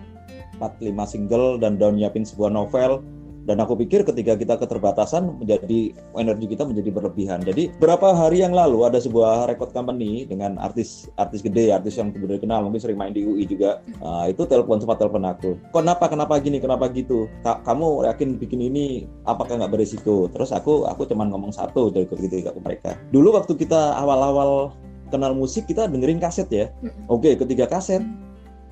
[0.57, 3.03] empat lima single dan down nyiapin sebuah novel
[3.51, 7.43] dan aku pikir ketika kita keterbatasan menjadi energi kita menjadi berlebihan.
[7.43, 12.15] Jadi berapa hari yang lalu ada sebuah record company dengan artis artis gede, artis yang
[12.15, 13.83] sudah dikenal, mungkin sering main di UI juga.
[13.99, 15.59] Uh, itu telepon sempat telepon aku.
[15.75, 17.27] Kenapa kenapa gini kenapa gitu?
[17.43, 20.31] kamu yakin bikin ini apakah nggak berisiko?
[20.31, 22.95] Terus aku aku cuman ngomong satu dari gitu ke mereka.
[23.11, 24.71] Dulu waktu kita awal-awal
[25.11, 26.71] kenal musik kita dengerin kaset ya.
[27.11, 27.99] Oke, okay, ketiga kaset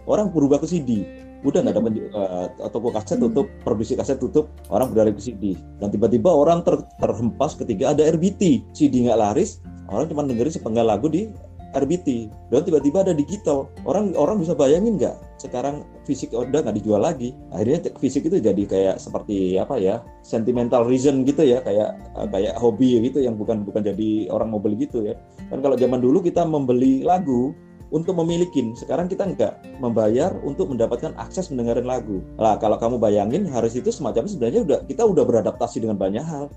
[0.08, 1.04] orang berubah ke CD
[1.44, 5.88] udah nggak dapat uh, toko kaset tutup produksi kaset tutup orang berlari ke CD dan
[5.88, 11.08] tiba-tiba orang ter, terhempas ketika ada RBT CD nggak laris orang cuma dengerin sepenggal lagu
[11.08, 11.32] di
[11.74, 12.08] RBT
[12.50, 13.70] dan tiba-tiba ada digital.
[13.86, 15.14] Orang orang bisa bayangin nggak?
[15.38, 17.38] Sekarang fisik udah nggak dijual lagi.
[17.54, 20.02] Akhirnya fisik itu jadi kayak seperti apa ya?
[20.26, 21.62] Sentimental reason gitu ya.
[21.62, 25.14] Kayak eh, kayak hobi gitu yang bukan bukan jadi orang mau beli gitu ya.
[25.54, 27.54] Kan kalau zaman dulu kita membeli lagu
[27.90, 28.74] untuk memiliki.
[28.78, 32.18] Sekarang kita nggak membayar untuk mendapatkan akses mendengarkan lagu.
[32.38, 36.50] Lah kalau kamu bayangin harus itu semacam sebenarnya udah kita udah beradaptasi dengan banyak hal.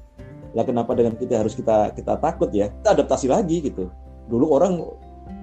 [0.52, 2.68] Lah kenapa dengan kita harus kita kita takut ya?
[2.68, 3.88] Kita adaptasi lagi gitu.
[4.28, 4.80] Dulu orang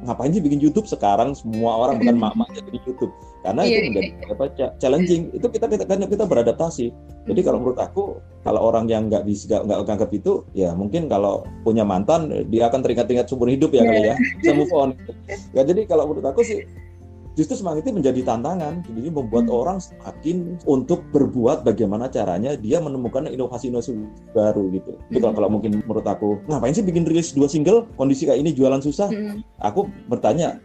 [0.05, 1.35] ngapain sih bikin YouTube sekarang?
[1.35, 3.13] Semua orang bukan mak-mak bikin YouTube.
[3.39, 4.33] Karena itu iya, menjadi iya.
[4.35, 4.45] apa
[4.79, 5.21] challenging.
[5.31, 6.87] Itu kita kita kita, kita beradaptasi.
[7.29, 11.47] Jadi kalau menurut aku kalau orang yang nggak bisa nggak nganggap itu ya mungkin kalau
[11.63, 14.15] punya mantan dia akan teringat-ingat seumur hidup ya kali ya.
[14.43, 14.89] Bisa move on.
[15.55, 16.67] Ya jadi kalau menurut aku sih
[17.39, 18.83] justru semangat itu menjadi tantangan.
[18.83, 19.55] Jadi membuat hmm.
[19.55, 23.95] orang semakin untuk berbuat bagaimana caranya dia menemukan inovasi-inovasi
[24.35, 24.99] baru gitu.
[25.07, 27.87] Jadi kalau, kalau mungkin menurut aku ngapain sih bikin rilis dua single?
[27.95, 29.07] Kondisi kayak ini jualan susah.
[29.07, 29.39] Hmm.
[29.63, 30.59] aku bertanya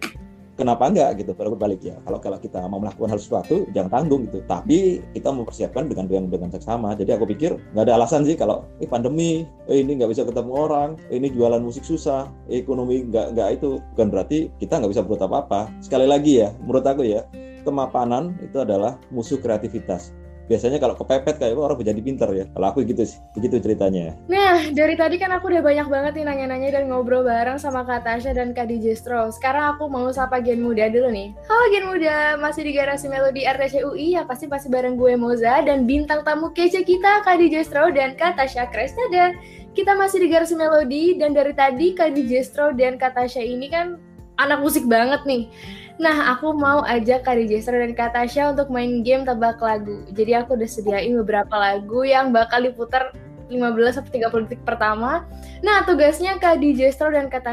[0.54, 1.98] kenapa enggak gitu berbalik ya.
[2.06, 4.40] Kalau kalau kita mau melakukan hal sesuatu jangan tanggung gitu.
[4.46, 6.94] Tapi kita mempersiapkan dengan dengan dengan seksama.
[6.98, 10.52] Jadi aku pikir nggak ada alasan sih kalau eh pandemi eh, ini nggak bisa ketemu
[10.54, 13.78] orang eh, ini jualan musik susah eh, ekonomi nggak nggak itu.
[13.94, 17.26] Bukan berarti kita nggak bisa berbuat apa apa sekali lagi ya menurut aku ya
[17.64, 20.12] kemapanan itu adalah musuh kreativitas
[20.46, 22.44] biasanya kalau kepepet kayak orang menjadi pinter ya.
[22.52, 24.12] Kalau aku gitu sih, begitu ceritanya.
[24.28, 28.04] Nah, dari tadi kan aku udah banyak banget nih nanya-nanya dan ngobrol bareng sama Kak
[28.04, 29.32] Tasha dan Kak DJ Stro.
[29.32, 31.32] Sekarang aku mau sapa Gen Muda dulu nih.
[31.48, 35.64] Halo Gen Muda, masih di Garasi Melodi RTC UI ya pasti pasti bareng gue Moza
[35.64, 39.32] dan bintang tamu kece kita Kak DJ Stro dan Kak Tasha Kresnada.
[39.74, 43.66] Kita masih di Garasi Melodi dan dari tadi Kak DJ Stro dan Kak Tasha ini
[43.66, 43.98] kan
[44.38, 45.50] anak musik banget nih.
[45.94, 50.02] Nah, aku mau ajak Kak Dijester dan Kak Tasya untuk main game tebak lagu.
[50.10, 53.14] Jadi aku udah sediain beberapa lagu yang bakal diputar
[53.46, 55.22] 15 sampai 30 detik pertama.
[55.62, 57.46] Nah, tugasnya Kak Dijester dan Kak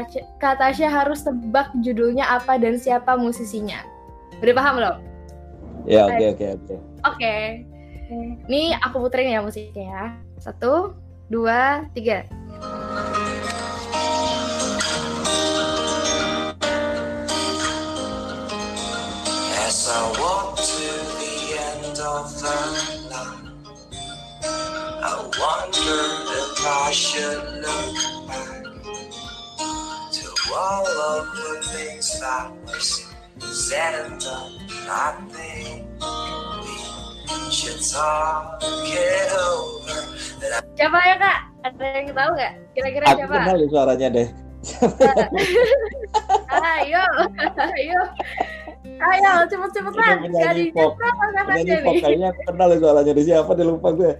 [0.58, 3.78] Tasya, harus tebak judulnya apa dan siapa musisinya.
[4.42, 4.96] Udah paham belum?
[5.86, 6.74] Ya, oke oke oke.
[7.06, 7.34] Oke.
[8.50, 10.04] Nih aku puterin ya musiknya ya.
[10.42, 10.98] Satu,
[11.30, 12.26] dua, tiga.
[19.72, 20.84] As I walk to
[21.16, 22.56] the end of the
[23.08, 23.56] line,
[25.00, 27.96] I wonder if I should look
[28.28, 28.68] back
[30.12, 32.84] to all of the things that were
[33.48, 34.60] said and done.
[34.92, 35.88] I think
[37.32, 40.04] we should talk it over.
[40.76, 41.38] Siapa ya kak?
[41.64, 42.52] Ada yang tahu nggak?
[42.76, 43.34] Kira-kira Aku siapa?
[43.40, 44.28] kenal suaranya deh.
[46.52, 47.02] ayo,
[47.72, 48.00] ayo,
[49.02, 50.16] ayo, cepet-cepetan.
[50.30, 50.94] Jadi pop.
[50.94, 54.12] siapa Penyanyi pop kayaknya kenal nih suaranya di siapa dia lupa gue.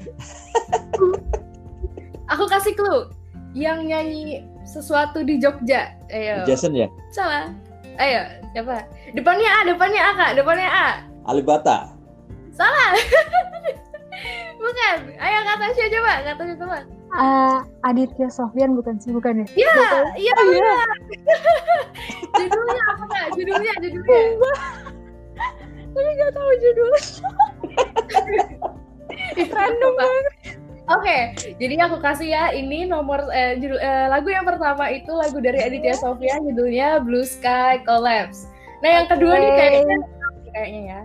[2.32, 3.12] Aku kasih clue.
[3.52, 4.22] Yang nyanyi
[4.64, 5.92] sesuatu di Jogja.
[6.08, 6.48] Ayo.
[6.48, 6.88] Jason ya?
[7.12, 7.52] Salah.
[8.00, 8.24] Ayo,
[8.56, 8.88] siapa?
[9.12, 10.86] Depannya A, depannya A kak, depannya A.
[11.28, 11.92] Alibata.
[12.56, 12.96] Salah.
[14.62, 14.96] Bukan.
[15.20, 16.78] Ayo kak Tasya coba, kak Tasya coba.
[17.12, 19.46] Eh, Aditya Sofyan bukan sih, bukan ya?
[19.52, 19.84] Iya,
[20.16, 20.88] iya benar.
[22.40, 23.26] judulnya apa kak?
[23.36, 24.20] Judulnya, judulnya.
[25.92, 27.28] Tapi nggak tahu judulnya.
[29.52, 30.24] Random banget.
[30.90, 31.18] Oke,
[31.62, 35.62] jadi aku kasih ya ini nomor eh, judul, eh, lagu yang pertama itu lagu dari
[35.62, 38.50] Aditya Sofyan judulnya Blue Sky Collapse.
[38.82, 39.58] Nah yang kedua nih Oke.
[39.60, 39.96] kayaknya
[40.50, 41.00] kayaknya ya.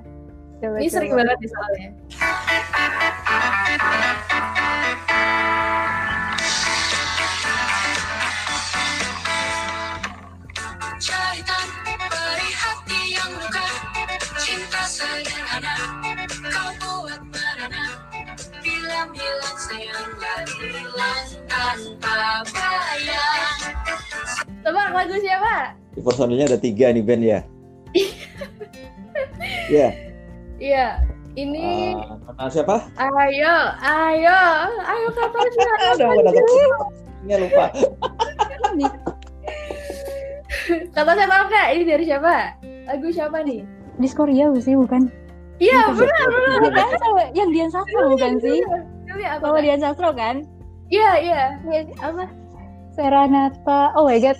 [0.58, 1.90] Coba, Ini sering banget nih soalnya.
[19.68, 20.16] Sayang
[21.52, 23.60] tanpa bayang
[24.64, 25.76] Tebak lagu siapa?
[25.92, 27.40] Di personilnya ada tiga nih band ya.
[29.68, 29.90] Iya.
[30.58, 31.06] Iya,
[31.38, 32.76] ini Ah, Nona siapa?
[32.98, 34.40] ayo, ayo,
[34.82, 35.86] ayo kata siapa?
[35.94, 36.66] Udah pada ketemu.
[37.38, 37.66] lupa.
[40.92, 41.68] Kata saya tahu nggak?
[41.78, 42.34] Ini dari siapa?
[42.90, 43.62] Lagu siapa nih?
[44.02, 45.10] Diskoria sih, bukan?
[45.58, 46.06] Iya, Bukan.
[46.62, 46.90] Bukan,
[47.34, 48.62] yang Dian Sastro bukan sih?
[49.10, 49.42] Ini apa?
[49.42, 49.58] Kalau?
[49.58, 50.46] Dian Sastro kan?
[50.90, 51.42] Iya, iya.
[51.66, 52.24] Iya, apa?
[52.94, 53.94] Seranata.
[53.98, 54.38] Oh my god.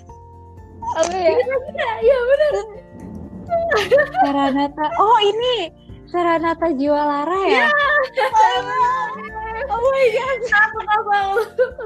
[0.94, 1.30] Apa ya?
[1.34, 1.56] Iya,
[2.06, 2.52] iya benar.
[4.22, 4.86] Seranata.
[5.02, 5.74] Oh ini
[6.08, 7.66] Seranata Jiwa Lara ya?
[9.68, 11.30] Oh my god, satu kosong,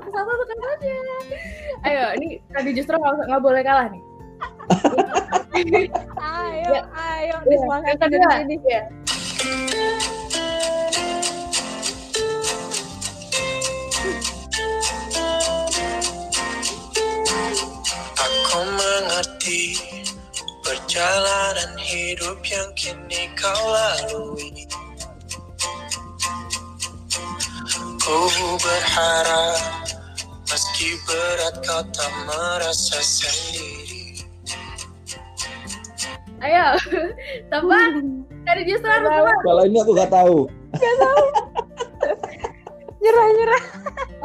[0.06, 0.94] satu aja.
[1.82, 4.02] Ayo, ini tadi justru nggak usah- nggak boleh kalah nih.
[6.22, 6.82] Ayo, Ya.
[6.86, 8.56] ayo, Yang disemangatin kedua, ini.
[8.62, 8.82] ya.
[18.18, 19.60] Aku mengerti
[20.93, 24.68] perjalanan hidup yang kini kau lalui.
[27.97, 28.28] Ku
[28.61, 29.88] berharap
[30.53, 34.20] meski berat kau tak merasa sendiri.
[36.45, 36.76] Ayo,
[37.49, 37.97] tebak.
[38.45, 39.38] Tadi justru harus tebak.
[39.49, 40.45] Kalau ini aku nggak tahu.
[43.01, 43.62] Nyerah, nyerah.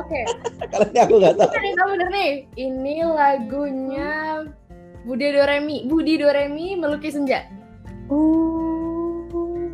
[0.03, 0.21] Oke,
[0.67, 1.47] Kalau ini aku nggak tahu.
[1.63, 2.31] ini kamu bener nih.
[2.59, 4.43] Ini lagunya
[5.07, 7.47] Budi Doremi, Budi Doremi melukis senja.
[8.11, 9.23] Uh,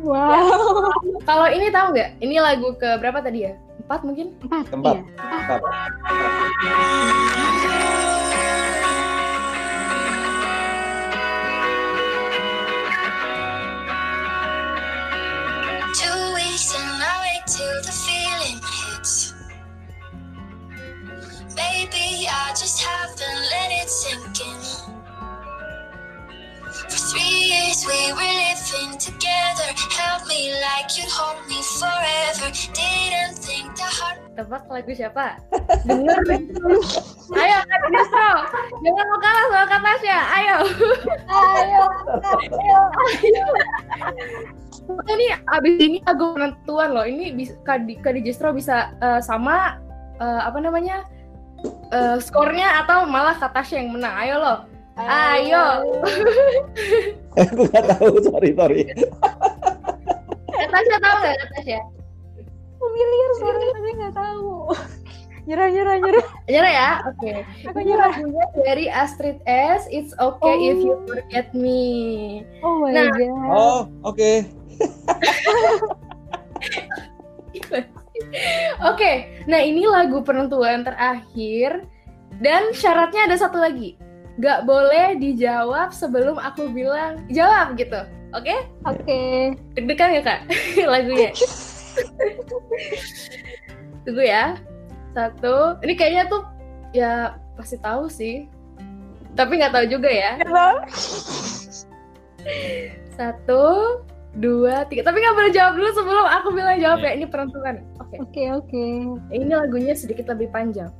[0.06, 0.86] wow.
[1.28, 2.22] Kalau ini tahu nggak?
[2.22, 3.58] Ini lagu ke berapa tadi ya?
[3.82, 4.30] Empat mungkin?
[4.46, 4.70] Empat.
[4.70, 4.94] Keempat.
[4.94, 5.02] iya.
[17.44, 19.34] Wait till the feeling hits.
[21.56, 24.94] Maybe I just haven't let it sink in.
[26.84, 29.68] For three years we were living together.
[29.90, 32.48] Held me like you'd hold me forever.
[32.76, 34.18] Didn't think the heart.
[34.34, 35.38] Tebak lagu siapa?
[35.86, 36.18] Bener.
[37.34, 38.30] Ayo, Kak Distro.
[38.82, 40.18] Jangan mau kalah sama Kak Tasya.
[40.34, 40.56] Ayo.
[41.30, 41.84] Ayo,
[42.42, 42.82] ayo.
[44.84, 47.06] Ini abis ini lagu penentuan loh.
[47.06, 49.78] Ini bisa Kak Di- Kak Distro bisa eh, sama
[50.18, 51.06] eh, apa namanya?
[51.94, 54.14] eh, skornya atau malah Kak Tasya yang menang.
[54.18, 54.58] Ayo loh.
[54.94, 55.66] Ayo.
[57.42, 58.14] Aku nggak tahu.
[58.22, 58.82] Sorry, sorry.
[60.46, 61.80] Kak Tasya tahu nggak Kak Tasya?
[62.78, 64.48] Familiar suaranya tapi nggak tahu.
[65.46, 66.26] Nyerah, nyerah, nyerah.
[66.48, 66.90] Nyerah ya?
[67.04, 67.32] Oke.
[67.68, 68.10] Aku Ini nyerah.
[68.16, 69.84] lagunya dari Astrid S.
[69.90, 71.04] It's okay if you Oh.
[71.04, 71.82] forget me.
[72.64, 73.12] Oh my Nah.
[73.12, 73.50] god.
[73.52, 74.30] Oh, oke.
[78.84, 79.12] Oke,
[79.44, 81.82] nah ini lagu penentuan terakhir
[82.38, 83.98] dan syaratnya ada satu lagi.
[84.42, 88.02] Gak boleh dijawab sebelum aku bilang jawab gitu.
[88.34, 88.66] Oke?
[88.82, 89.54] Oke.
[89.78, 90.40] Deg-degan ya kak
[90.92, 91.30] lagunya?
[94.02, 94.58] Tunggu ya.
[95.14, 95.78] Satu.
[95.86, 96.42] Ini kayaknya tuh
[96.90, 98.50] ya pasti tahu sih.
[99.38, 100.32] Tapi nggak tahu juga ya.
[103.14, 103.62] Satu,
[104.34, 105.06] dua, tiga.
[105.06, 107.14] Tapi nggak boleh jawab dulu sebelum aku bilang jawab ya.
[107.14, 107.86] Ini peruntukan.
[108.02, 108.16] Oke.
[108.18, 108.86] Oke oke.
[109.30, 110.90] Ini lagunya sedikit lebih panjang.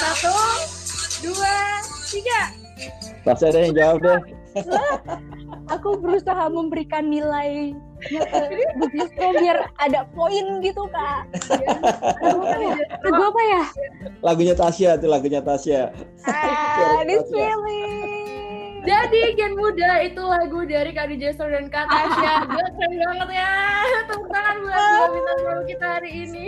[0.00, 0.32] Satu,
[1.22, 1.56] dua,
[2.10, 2.50] tiga.
[3.22, 4.20] Pasti ada yang jawab deh.
[6.40, 7.76] Berusaha memberikan nilai
[8.08, 11.28] ya ke Bugistro biar ada poin gitu kak.
[13.04, 13.62] Lagu apa ya?
[14.24, 15.92] Lagunya Tasya itu lagunya Tasya.
[16.24, 17.99] Ah, this feeling.
[18.80, 22.34] Jadi Gen Muda itu lagu dari Kak Jestro dan Kak Tasya.
[22.48, 23.52] Gila, keren banget ya.
[24.08, 26.46] Tepuk tangan buat dua bintang tamu kita hari ini.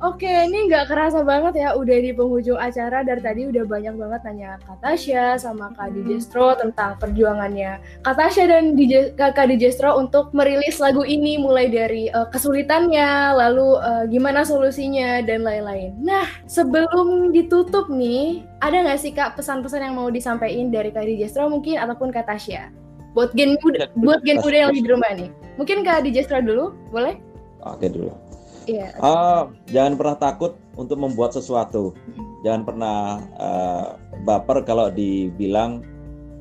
[0.00, 4.20] Oke, ini nggak kerasa banget ya udah di penghujung acara dari tadi udah banyak banget
[4.24, 10.32] nanya Kak Tasya sama Kak Dijestro tentang perjuangannya Kak Tasya dan DJ, Kak Dijestro untuk
[10.32, 15.92] merilis lagu ini mulai dari eh, kesulitannya, lalu eh, gimana solusinya dan lain-lain.
[16.00, 21.48] Nah, sebelum ditutup nih, ada nggak sih Kak pesan-pesan yang mau disampaikan dari Kak Dijestro
[21.48, 22.68] mungkin ataupun Kak Tasya?
[23.16, 25.28] Buat gen muda, buat gen muda yang lagi di rumah nih.
[25.58, 27.18] Mungkin Kak Dijestro dulu, boleh?
[27.66, 28.12] Oke dulu.
[28.68, 28.94] Iya.
[29.00, 31.96] Ah, jangan pernah takut untuk membuat sesuatu.
[32.46, 32.96] Jangan pernah
[33.40, 33.86] eh,
[34.22, 35.82] baper kalau dibilang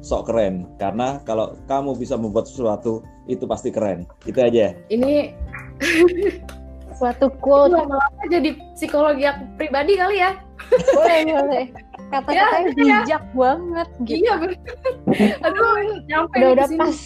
[0.04, 0.68] sok keren.
[0.78, 4.06] Karena kalau kamu bisa membuat sesuatu itu pasti keren.
[4.28, 4.76] Itu aja.
[4.92, 5.34] Ini
[7.00, 10.36] Suatu quote lama-lama jadi psikologi aku pribadi kali ya.
[10.92, 11.66] boleh boleh.
[12.10, 13.00] Kata-katanya Ya, ya.
[13.06, 14.18] bijak banget gitu.
[14.26, 14.58] Iya bener.
[15.46, 15.70] Aduh,
[16.10, 16.98] nyampe Udah udah pas.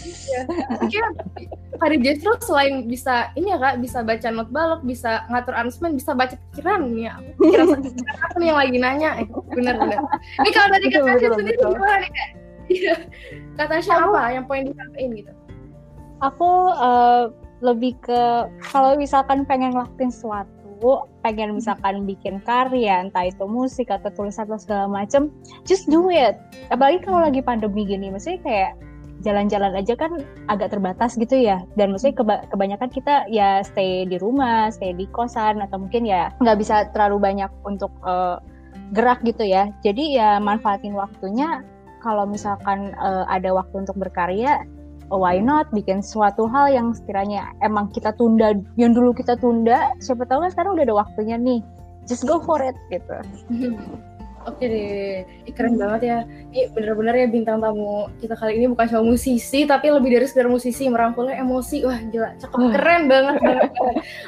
[0.87, 1.05] Iya.
[1.73, 6.15] Kari Jestro selain bisa ini ya kak, bisa baca not balok, bisa ngatur arrangement, bisa
[6.15, 7.13] baca pikiran nih ya.
[7.35, 7.67] Pikiran
[8.23, 9.09] aku nih yang lagi nanya.
[9.19, 9.99] Eh, bener bener.
[10.39, 11.71] Ini kalau dari Betul, kata Tasya betul, sendiri betul.
[11.75, 12.29] gimana nih kak?
[12.71, 12.95] Iya.
[13.59, 15.31] Kata Tasya apa yang poin disampaikan gitu?
[16.23, 17.23] Aku eh,
[17.59, 18.21] lebih ke
[18.63, 20.62] kalau misalkan pengen ngelakuin sesuatu,
[21.23, 25.29] pengen misalkan bikin karya, entah itu musik atau tulisan atau segala macem,
[25.67, 26.37] just do it.
[26.73, 28.71] Apalagi kalau lagi pandemi gini, maksudnya kayak
[29.23, 30.11] jalan-jalan aja kan
[30.51, 31.63] agak terbatas gitu ya.
[31.79, 36.29] Dan maksudnya keba- kebanyakan kita ya stay di rumah, stay di kosan atau mungkin ya
[36.43, 38.37] nggak bisa terlalu banyak untuk eh,
[38.91, 39.71] gerak gitu ya.
[39.81, 41.63] Jadi ya manfaatin waktunya.
[42.03, 44.67] Kalau misalkan eh, ada waktu untuk berkarya,
[45.15, 50.25] why not bikin suatu hal yang sekiranya emang kita tunda yang dulu kita tunda siapa
[50.25, 51.61] tahu kan sekarang udah ada waktunya nih
[52.09, 53.17] just go for it gitu
[54.43, 56.17] Oke deh, Ih, keren banget ya.
[56.51, 60.51] Ini bener-bener ya bintang tamu kita kali ini bukan cuma musisi, tapi lebih dari sekedar
[60.51, 61.87] musisi, merangkulnya emosi.
[61.87, 63.39] Wah gila, cakep, keren banget.
[63.39, 63.71] banget.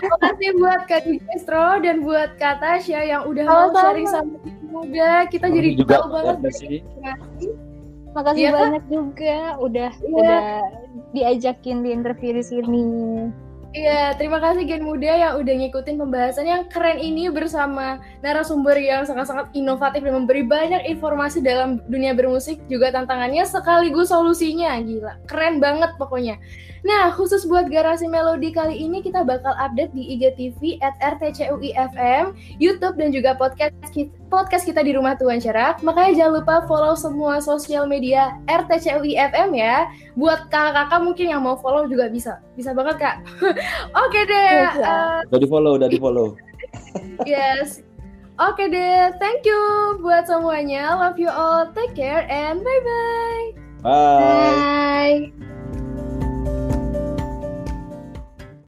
[0.08, 3.82] Makasih buat Kak Distro dan buat Kak Tasya yang udah mau Sama-sama.
[3.84, 5.12] sharing sama kita muda.
[5.28, 6.68] Kita jadi juga tahu banget kasih.
[6.80, 7.48] informasi.
[8.16, 8.62] Makasih Iya kan?
[8.72, 10.16] banyak juga udah Iya.
[10.16, 10.42] udah
[11.12, 12.86] diajakin di interview di sini
[13.76, 19.04] Iya, terima kasih Gen Muda yang udah ngikutin pembahasan yang keren ini bersama narasumber yang
[19.04, 24.80] sangat-sangat inovatif dan memberi banyak informasi dalam dunia bermusik juga tantangannya sekaligus solusinya.
[24.80, 26.40] Gila, keren banget pokoknya.
[26.86, 32.94] Nah, khusus buat Garasi Melodi kali ini kita bakal update di IGTV at RTCUIFM, YouTube
[32.96, 35.82] dan juga podcast kita, podcast kita di Rumah Tuan Cerak.
[35.82, 41.90] Makanya jangan lupa follow semua sosial media RTCUIFM ya buat kakak-kakak mungkin yang mau follow
[41.90, 43.16] juga bisa bisa banget kak
[44.06, 44.86] oke deh Bisa.
[44.86, 46.28] eh, Udah di follow, udah di follow.
[47.28, 47.82] yes
[48.38, 49.60] oke deh thank you
[50.00, 53.44] buat semuanya love you all take care and bye bye
[53.84, 55.34] Bye.
[55.34, 55.85] bye